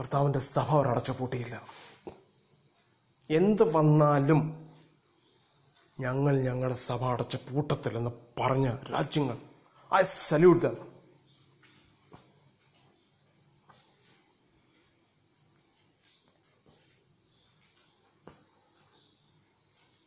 കർത്താവിന്റെ 0.00 0.38
സഭ 0.38 0.70
അവർ 0.70 0.88
അടച്ചു 0.88 1.12
പൂട്ടിയില്ല. 1.12 1.62
എന്ത് 3.30 3.76
വന്നാലും 3.76 4.68
ഞങ്ങൾ 6.00 6.36
ഞങ്ങളുടെ 6.42 6.76
സഭ 6.76 7.04
അടച്ച 7.04 7.36
പൂട്ടത്തില്ലെന്ന് 7.36 8.10
പറഞ്ഞ 8.40 8.76
രാജ്യങ്ങൾ. 8.92 9.38
ഐ 9.94 10.02
സല്യൂട്ട് 10.02 10.62
ദം 10.62 10.88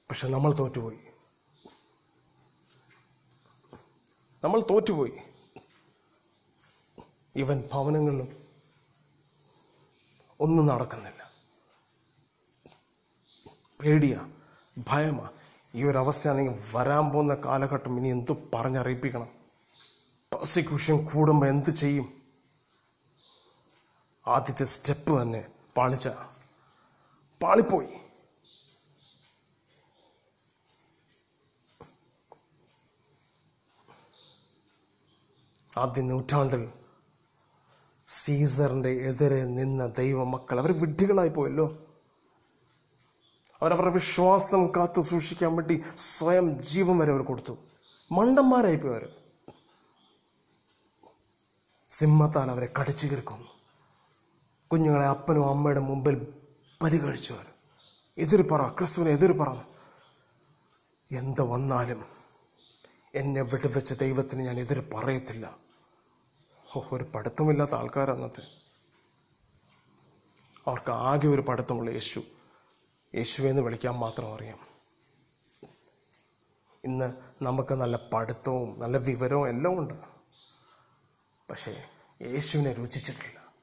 പക്ഷെ 0.09 0.28
നമ്മൾ 0.28 0.53
തോറ്റുപോയി. 0.53 0.99
നമ്മൾ 4.43 4.61
തോറ്റുപോയി. 4.69 5.13
ഇവൻ 7.36 7.69
ഭവനങ്ങളിലും 7.74 8.47
ഒന്നും 10.39 10.65
നടക്കുന്നില്ല. 10.65 11.20
പേടിയാ 13.84 14.32
ഭയമാ. 14.88 15.29
ഈ 15.75 15.84
ഒരു 15.84 15.97
അവസ്ഥയാണെങ്കിൽ 15.97 16.63
വരാൻ 16.75 17.09
പോകുന്ന 17.09 17.34
കാലഘട്ടം 17.34 17.97
ഇനി 17.97 18.07
എന്തു 18.07 18.34
പറഞ്ഞറിയിപ്പിക്കണം? 18.53 19.29
പ്രോസിക്യൂഷൻ 20.34 21.05
കൂടുമ്പോൾ 21.05 21.45
എന്ത് 21.45 21.69
ചെയ്യും? 21.69 22.13
ആദ്യത്തെ 24.27 24.63
സ്റ്റെപ്പ് 24.63 25.21
തന്നെ 25.21 25.47
പാളിച്ച. 25.77 26.07
പാളിപ്പോയി. 27.41 27.88
ആദ്യ 35.77 36.01
നൂറ്റാണ്ടിൽ 36.01 36.71
സീസറിന്റെ 38.07 38.89
എതിരെ 38.89 39.43
നിന്ന 39.43 39.88
ദൈവമക്കൾ 39.88 40.59
അവർ 40.59 40.79
വിഡ്ഢികളായി 40.79 41.29
പോയല്ലോ. 41.29 41.80
അവരവരുടെ 43.62 43.89
വിശ്വാസം 43.91 44.68
കാത്തു 44.76 45.01
സൂക്ഷിക്കാൻ 45.01 45.55
വേണ്ടി 45.55 45.84
സ്വയം 45.97 46.62
ജീവൻ 46.62 46.97
വരെ 46.97 47.12
അവർ 47.12 47.24
കൊടുത്തു. 47.24 47.53
മണ്ടന്മാരായിപ്പോയി 48.12 48.93
അവർ 48.93 49.03
സിംഹത്താൻ 51.89 52.51
അവരെ 52.51 52.74
കടിച്ചു 52.80 53.07
കീർക്കുന്നു 53.07 53.47
കുഞ്ഞുങ്ങളെ 54.72 55.05
അപ്പനും 55.05 55.49
അമ്മയുടെ 55.49 55.80
മുമ്പിൽ 55.80 56.16
ബലി 56.82 56.97
കഴിച്ചു 56.97 57.34
അവർ 57.34 57.47
എതിര് 58.18 58.49
പറ 58.49 58.68
ക്രിസ്തുവിനെ 58.68 59.12
എതിര് 59.12 59.34
പറ 59.39 59.49
എന്ത് 61.12 61.41
വന്നാലും 61.41 62.01
എന്നെ 63.16 63.41
വിടുവെച്ച 63.41 63.93
ദൈവത്തിന് 63.93 64.41
ഞാൻ 64.41 64.59
എതിര് 64.59 64.84
പറയത്തില്ല 64.93 65.45
ഒരു 66.91 67.03
പഠിത്തമില്ലാത്ത 67.03 67.76
ആൾക്കാരന്നത്തെ 67.76 68.43
അവർക്ക് 70.68 70.91
ആകെ 70.91 71.28
ഒരു 71.28 71.41
പഠിത്തമുള്ള 71.41 71.89
യേശു. 71.89 72.22
യേശുവെന്ന് 73.16 73.62
വിളിക്കാൻ 73.62 73.93
മാത്രം 73.93 74.34
അറിയാം. 74.34 74.59
ഇന്ന് 76.84 77.14
നമുക്ക് 77.41 77.74
നല്ല 77.74 78.09
പഠിത്തവും 78.14 78.80
നല്ല 78.80 78.97
വിവരവും 78.97 79.49
എല്ലാം 79.49 79.80
ഉണ്ട്. 79.80 79.93
പക്ഷേ 81.49 81.84
യേശുവിനെ 82.22 82.74
രുചിച്ചിട്ടില്ല. 82.74 83.53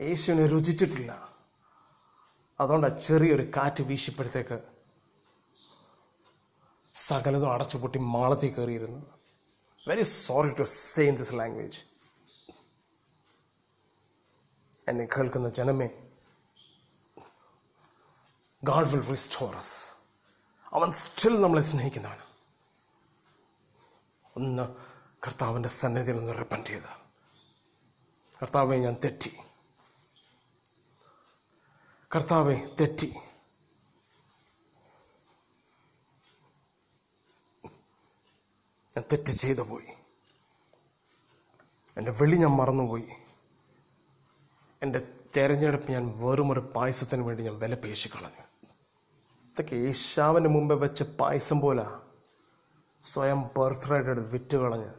യേശുവിനെ 0.00 0.46
രുചിച്ചിട്ടില്ല. 0.46 1.36
അതുകൊണ്ടാണ് 2.60 3.00
ചെറിയൊരു 3.00 3.50
കാറ്റ് 3.56 3.82
വീശിപ്പോഴത്തേക്ക് 3.82 4.62
സകലതും 6.94 7.52
അടച്ചുപൊട്ടി 7.52 7.98
മാളത്തിൽ 7.98 8.54
കയറിയിരുന്നു 8.54 9.06
very 9.88 10.02
sorry 10.02 10.48
to 10.48 10.62
say 10.62 11.04
in 11.04 11.16
this 11.16 11.34
language 11.34 11.80
എന്നെ 14.88 15.04
കേൾക്കുന്ന 15.04 15.48
ജനമേ 15.48 16.07
ഗാഡ് 18.64 18.84
വിൽ 18.84 19.06
റിസ്റ്റോർ 19.06 19.56
അസ് 19.56 19.84
അവൻ 20.74 20.92
സ്റ്റിൽ 20.92 21.40
നമ്മളെ 21.40 21.62
സ്നേഹിക്കുന്നവൻ. 21.62 22.16
ഒന്ന് 24.36 24.76
കർത്താവിന്റെ 25.26 25.68
സന്നിധിയിൽ 25.68 26.16
ഒന്ന് 26.16 26.38
റിപ്പന്റ് 26.38 26.66
ചെയ്ത്. 26.66 27.08
കർത്താവെ 28.42 28.76
ഞാൻ 28.76 28.96
തെറ്റി. 29.04 29.36
കർത്താവെ 32.14 32.76
തെറ്റി. 32.80 33.14
ഞാൻ 38.96 39.04
തെറ്റ് 39.12 39.30
ചെയ്തു 39.30 39.62
പോയി. 39.62 39.86
എന്റെ 41.96 42.10
വെളി 42.10 42.36
ഞാൻ 42.36 42.50
മറന്നുപോയി. 42.50 43.08
എന്റെ 44.82 45.20
തെരഞ്ഞെടുപ്പ് 45.36 45.92
ഞാൻ 45.92 46.14
വെറുമൊരു 46.16 46.60
പായസത്തിന് 46.60 47.22
വേണ്ടി 47.22 47.42
ഞാൻ 47.42 47.58
വില 47.58 47.74
പേശിക്കളഞ്ഞു. 47.74 48.47
ഇതൊക്കെ 49.58 49.76
ഏശാവിന്റെ 49.76 50.50
മുമ്പേ 50.50 50.74
വെച്ച് 50.76 51.04
പായസം 51.04 51.60
പോലെ. 51.60 51.84
സ്വയം 53.02 53.50
ബർത്ത് 53.56 53.90
റൈഡ് 53.90 54.06
എടുത്ത് 54.06 54.30
വിറ്റ് 54.30 54.56
കളഞ്ഞ്. 54.56 54.90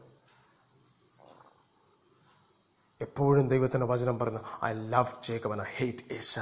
എപ്പോഴും 3.01 3.47
ദൈവത്തിന്റെ 3.47 3.85
വചനം 3.85 4.19
പറഞ്ഞു 4.19 4.39
I 4.65 4.71
love 4.73 5.23
Jacob 5.23 5.61
I 5.61 5.65
hate 5.77 6.13
Esau 6.13 6.39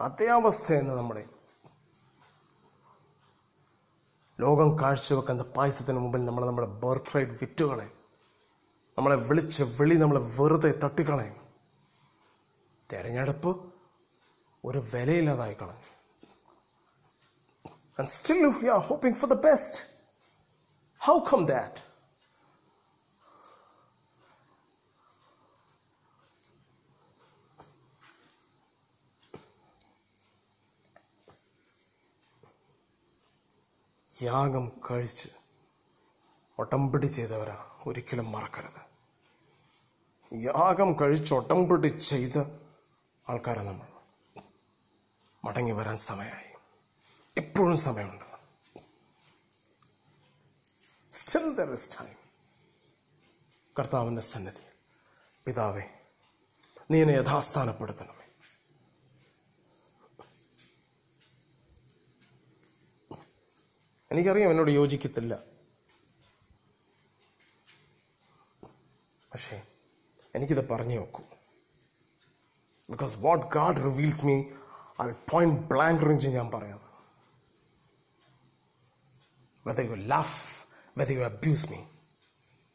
അതേ 0.00 0.26
അവസ്ഥയെന്ന് 0.26 0.94
നമ്മുടെ. 0.94 1.24
ലോകം 4.40 4.78
കാഴ്ചവെക്കുന്ന 4.78 5.42
പായസത്തിന് 5.42 5.98
മുമ്പിൽ 5.98 6.24
നമ്മൾ 6.24 6.46
നമ്മുടെ 6.46 6.68
ബർത്ത് 6.68 7.16
റൈറ്റ് 7.16 7.32
വിറ്റുകളെ 7.32 7.90
നമ്മളെ 8.98 9.16
വിളിച്ച് 9.16 9.62
വിളി 9.62 9.94
നമ്മളെ 9.94 10.20
വെറുതെ 10.20 10.72
തട്ടിക്കളയും. 10.84 11.36
തെരഞ്ഞെടുപ്പ് 12.92 13.74
ഒരു 14.64 14.78
വിലയില്ലാതായി 14.78 15.54
കളഞ്ഞു 15.54 15.93
And 17.98 18.08
still 18.10 18.50
we 18.52 18.68
are 18.68 18.80
hoping 18.80 19.14
for 19.14 19.26
the 19.26 19.36
best. 19.38 19.86
How 21.00 21.20
come 21.20 21.46
that? 21.46 21.74
യാഗം 34.10 34.66
കഴിച്ച് 34.86 35.28
ഒട്ടംപിടി 36.58 37.08
ചെയ്തവരാ 37.16 37.56
ഒരിക്കലും 37.86 38.28
മറക്കരുത് 38.34 38.82
യാഗം 40.32 40.90
കഴിച്ച് 41.00 41.32
ഒട്ടംപിടി 41.34 41.90
ചെയ്ത 42.10 42.36
ആൾക്കാരാണ് 43.26 43.68
നമ്മൾ 43.70 43.90
മടങ്ങി 45.42 45.72
വരാൻ 45.72 45.98
സമയമായി 46.10 46.53
ഇപ്പോഴും 47.36 47.76
സമയമുണ്ട്. 47.76 48.24
സ്റ്റിൽ 51.12 51.54
ദർ 51.54 51.72
ഇസ് 51.72 51.96
ടൈം 52.00 52.14
കർത്താവിന്റെ 53.78 54.22
സന്നിധി 54.22 54.66
പിതാവേ 55.46 55.82
നീ 56.90 57.02
എന്നെ 57.02 57.14
യഥാസ്ഥാനപ്പെടുത്തണമേ. 57.14 58.24
എനിക്കറിയാം 64.10 64.50
എന്നോട് 64.50 64.70
യോജിക്കത്തില്ല. 64.70 65.34
പക്ഷേ 69.32 69.62
എനിക്കിത് 70.34 70.68
പറഞ്ഞു 70.68 70.96
നോക്കൂ. 70.96 71.22
Because 72.90 73.16
what 73.18 73.46
God 73.46 73.76
reveals 73.76 74.26
me 74.26 74.44
ആ 75.00 75.06
പോയിന്റ് 75.32 75.60
ബ്ലാങ്ക് 75.60 76.02
റേഞ്ച് 76.02 76.28
ഞാൻ 76.28 76.50
പറയാം. 76.50 76.83
Whether 79.64 79.84
you 79.84 79.96
laugh, 79.96 80.66
whether 80.96 81.14
you 81.14 81.32
abuse 81.32 81.70
me, 81.70 81.80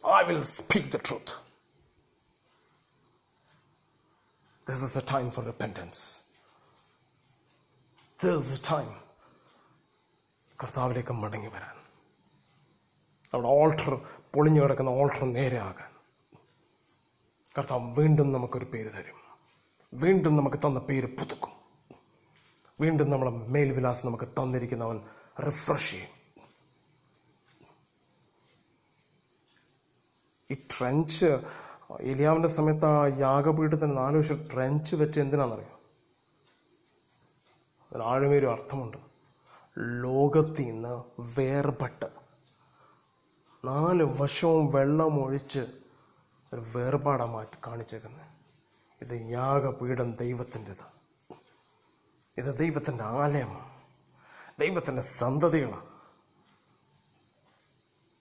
I 0.08 0.30
will 0.30 0.44
speak 0.44 0.84
the 0.84 1.00
truth. 1.12 1.30
This 4.72 4.84
is 4.84 5.02
a 5.02 5.06
time 5.14 5.32
for 5.32 5.44
repentance. 5.46 6.00
This 8.26 8.36
is 8.36 8.60
a 8.60 8.76
time 8.76 9.10
കർത്താവിലേക്ക് 10.64 11.14
മടങ്ങി 11.14 11.48
വരാൻ. 11.48 11.76
നമ്മുടെ 13.34 13.48
ഓൾട്ടർ 13.48 13.96
പൊളിഞ്ഞു 14.34 14.62
കിടക്കുന്ന 14.62 14.90
alter 14.90 15.26
നേരെയാകാൻ. 15.26 15.92
കർത്താവ് 17.58 17.96
വീണ്ടും 17.96 18.32
നമുക്കൊരു 18.32 18.66
പേര് 18.66 18.92
തരും. 18.92 19.16
വീണ്ടും 19.94 20.38
നമുക്ക് 20.38 20.58
തന്ന 20.58 20.80
പേര് 20.80 21.18
പുതുക്കും. 21.18 21.52
വീണ്ടും 22.82 23.10
നമ്മളെ 23.10 23.32
മേൽവിലാസം 23.32 24.06
നമുക്ക് 24.06 24.24
തന്നിരിക്കുന്നവൻ 24.24 25.02
റിഫ്രഷ് 25.46 25.92
ചെയ്യും. 25.92 26.19
ഈ 30.52 30.54
ട്രെഞ്ച് 30.54 31.26
എലിയാവിന്റെ 32.00 32.48
സമയത്ത് 32.48 32.86
ആ 32.86 33.08
യാഗപീഠത്തിന് 33.08 33.98
നാല് 33.98 34.18
വർഷം 34.18 34.48
ട്രെഞ്ച് 34.54 34.96
വെച്ച് 34.96 35.20
എന്തിനാണെന്നറിയോ? 35.20 35.80
അതിന് 38.04 38.34
ഒരു 38.34 38.46
അർത്ഥമുണ്ട്. 38.46 38.98
ലോകത്തിൽ 39.78 40.64
നിന്ന് 40.64 41.04
വേർപെട്ട്. 41.40 42.06
നാല് 43.66 44.04
വശവും 44.04 44.72
വെള്ളം 44.72 45.24
ഒഴിച്ച് 45.24 45.60
ഒരു 46.54 46.64
വേർപാടാ 46.76 47.26
മാറ്റി 47.26 47.58
കാണിച്ചേക്കുന്നത് 47.68 48.26
ഇത് 49.02 49.32
യാഗപീഠം 49.32 50.16
ദൈവത്തിന്റെത്. 50.16 51.00
ഇത് 52.38 52.58
ദൈവത്തിന്റെ 52.58 53.04
ആലയമാണ് 53.04 53.70
ദൈവത്തിന്റെ 54.60 55.02
സന്തതികളാണ്. 55.02 55.99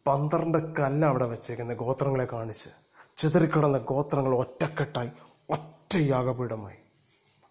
പന്ത്രണ്ട് 0.09 0.75
കല്ല് 0.77 1.09
അവിടെ 1.09 1.27
വെച്ചേക്കുന്ന 1.27 1.75
ഗോത്രങ്ങളെ 1.75 2.25
കാണിച്ച്. 2.25 2.69
ചിതറിക്കിടന്ന 3.17 3.79
ഗോത്രങ്ങൾ 3.79 4.37
ഒറ്റക്കെട്ടായി 4.37 5.11
ഒറ്റ 5.51 5.97
യാഗപീഠമായി 5.97 6.77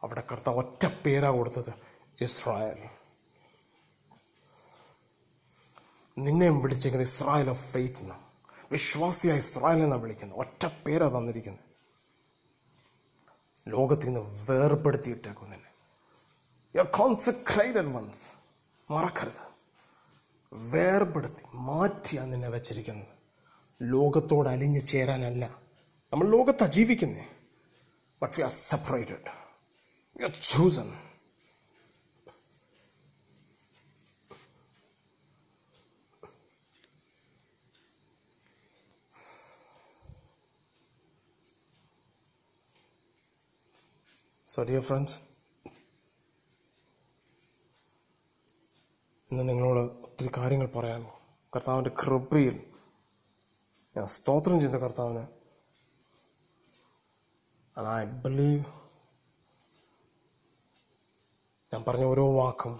അവിടെ 0.03 0.23
കർത്താവ് 0.31 0.57
ഒറ്റ 0.57 0.85
പേരാ 1.05 1.29
കൊടുത്തത് 1.29 1.73
ഇസ്രായേൽ. 2.21 2.77
നിന്നെയും 6.17 6.61
വിളിച്ചേക്കുന്നത് 6.61 7.07
ഇസ്രായേൽ 7.07 7.49
ഓഫ് 7.49 7.71
ഫെയ്ത്ത് 7.71 7.99
എന്നാണ് 7.99 8.21
വിശ്വാസിയായ 8.71 9.37
ഇസ്രായേൽ 9.37 9.83
എന്നാണ് 9.83 10.01
വിളിക്കുന്നത് 10.01 10.39
ഒറ്റ 10.39 10.65
പേരാ 10.87 11.07
തന്നിരിക്കുന്നത് 11.07 11.65
ലോകത്തിൽ 13.67 14.05
നിന്ന്. 14.05 14.45
വേർപെടുത്തിയിട്ടേക്കും 14.49 15.49
നിന്നെ 15.49 15.71
യു 16.75 16.81
വൺസ് 17.93 18.29
മറക്കരുത്. 18.91 19.56
വേർപെടുത്തി 20.57 21.41
മാറ്റിയാണ് 21.53 22.33
നിന്നെ 22.33 22.47
വെച്ചിരിക്കുന്നത്. 22.47 23.07
ലോകത്തോട് 23.81 24.49
അലിഞ്ഞു 24.49 24.79
ചേരാനല്ല. 24.79 25.61
നമ്മൾ 26.13 26.29
ലോകത്താണ് 26.31 26.71
ജീവിക്കുന്നേ. 26.71 27.27
But 28.21 28.37
we 28.37 28.43
are 28.43 28.49
separated 28.49 29.29
we 30.17 30.23
are 30.23 30.31
chosen 30.31 30.93
So, 44.47 44.63
dear 44.63 44.81
friends, 44.81 45.26
ഇന്ന് 49.31 49.49
നിങ്ങളോട് 49.49 49.79
ഒത്തിരി 49.79 50.29
കാര്യങ്ങൾ 50.37 50.67
പറയാനോ 50.67 51.09
കർത്താവിന്റെ 51.55 51.89
കൃപയിൽ 51.89 52.55
ഞാൻ 53.95 54.05
സ്തോത്രം 54.05 54.59
ചെയ്യുന്ന 54.59 54.77
കർത്താവിന്. 54.77 55.23
അത് 57.77 57.87
ഐ 57.87 58.03
ബിലീവ് 58.03 58.63
ഞാൻ 61.73 61.83
പറഞ്ഞ 61.87 62.03
ഓരോ 62.03 62.25
വാക്കും 62.33 62.75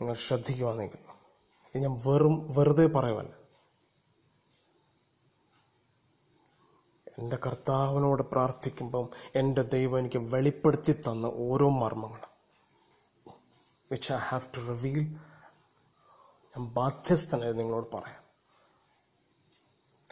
നിങ്ങൾ 0.00 0.14
ശ്രദ്ധിക്കുവാണെങ്കിൽ 0.14 1.02
ഇത് 1.74 1.82
ഞാൻ 1.82 1.96
വെറും 2.06 2.54
വെറുതെ 2.58 2.86
പറയുമല്ല 2.86 3.34
എന്റെ 7.18 7.36
കർത്താവിനോട് 7.36 8.22
പ്രാർത്ഥിക്കുമ്പം 8.22 9.08
എന്റെ 9.34 9.62
ദൈവം 9.62 9.98
എനിക്ക് 9.98 10.18
വെളിപ്പെടുത്തി 10.18 10.92
തന്ന 10.92 11.26
ഓരോ 11.26 11.68
മർമ്മങ്ങളും. 11.68 12.33
Which 13.94 14.12
I 14.12 14.16
have 14.16 14.46
to 14.56 14.60
reveal 14.68 15.02
ഞാൻ 16.52 16.66
ബാധ്യസ്ഥനായി 16.66 17.52
നിങ്ങളോട് 17.52 17.96
പറയാം. 17.96 18.22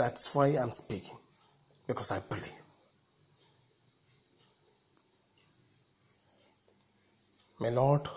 That's 0.00 0.38
why 0.38 0.48
I 0.50 0.56
am 0.56 0.70
speaking 0.70 1.20
because 1.88 2.12
I 2.12 2.18
believe 2.18 2.58
may 7.62 7.70
Lord 7.70 8.08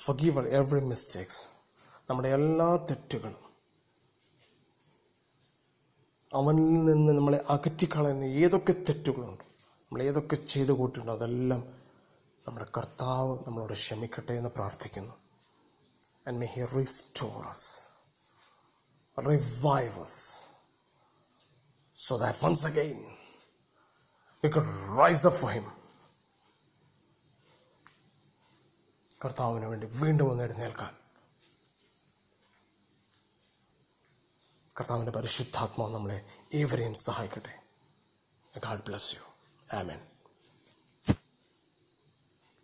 forgive 0.00 0.48
every 0.48 0.80
mistakes 0.80 1.42
നമ്മുടെ 2.10 2.28
എല്ലാ 2.28 2.76
തെറ്റുകളും. 2.76 3.44
അവനിൽ 6.34 6.84
നിന്ന് 6.84 7.12
നമ്മളെ 7.12 7.44
അകറ്റിക്കളയുന്ന 7.48 8.24
ഏതൊക്കെ 8.24 8.72
തെറ്റുകളുണ്ട് 8.72 9.44
നമ്മൾ 9.44 10.02
ഏതൊക്കെ 10.02 10.36
ചെയ്തു 10.36 10.72
കൂട്ടിയുണ്ടോ 10.72 11.12
അതെല്ലാം 11.12 11.83
നമ്മുടെ 12.46 12.66
കർത്താവ് 12.76 13.38
നമ്മളോട് 13.46 13.72
ക്ഷമിക്കട്ടെ 13.72 14.32
എന്ന് 14.32 14.48
പ്രാർത്ഥിക്കുന്നു. 14.48 15.14
And 16.28 16.38
may 16.38 16.46
he 16.46 16.64
restores 16.64 17.84
revives 19.18 20.42
so 21.94 22.16
that 22.16 22.38
once 22.44 22.66
again 22.66 22.98
we 24.44 24.50
could 24.50 24.98
rise 25.00 25.26
up 25.26 25.38
for 25.38 25.52
him 25.52 25.72
കർത്താവിന് 29.24 29.66
വേണ്ടി 29.66 29.86
വീണ്ടും 29.86 30.30
ഒന്ന് 30.30 30.44
എഴുന്നേൽക്കാൻ. 30.44 30.96
കർത്താവിന്റെ 34.80 35.12
പരിശുദ്ധാത്മാവ് 35.12 35.94
നമ്മളെ 35.94 36.26
ഏവരെയും 36.54 36.94
സഹായിക്കട്ടെ. 36.94 37.54
God 38.58 38.82
bless 38.82 39.16
you 39.16 39.22
amen 39.76 40.13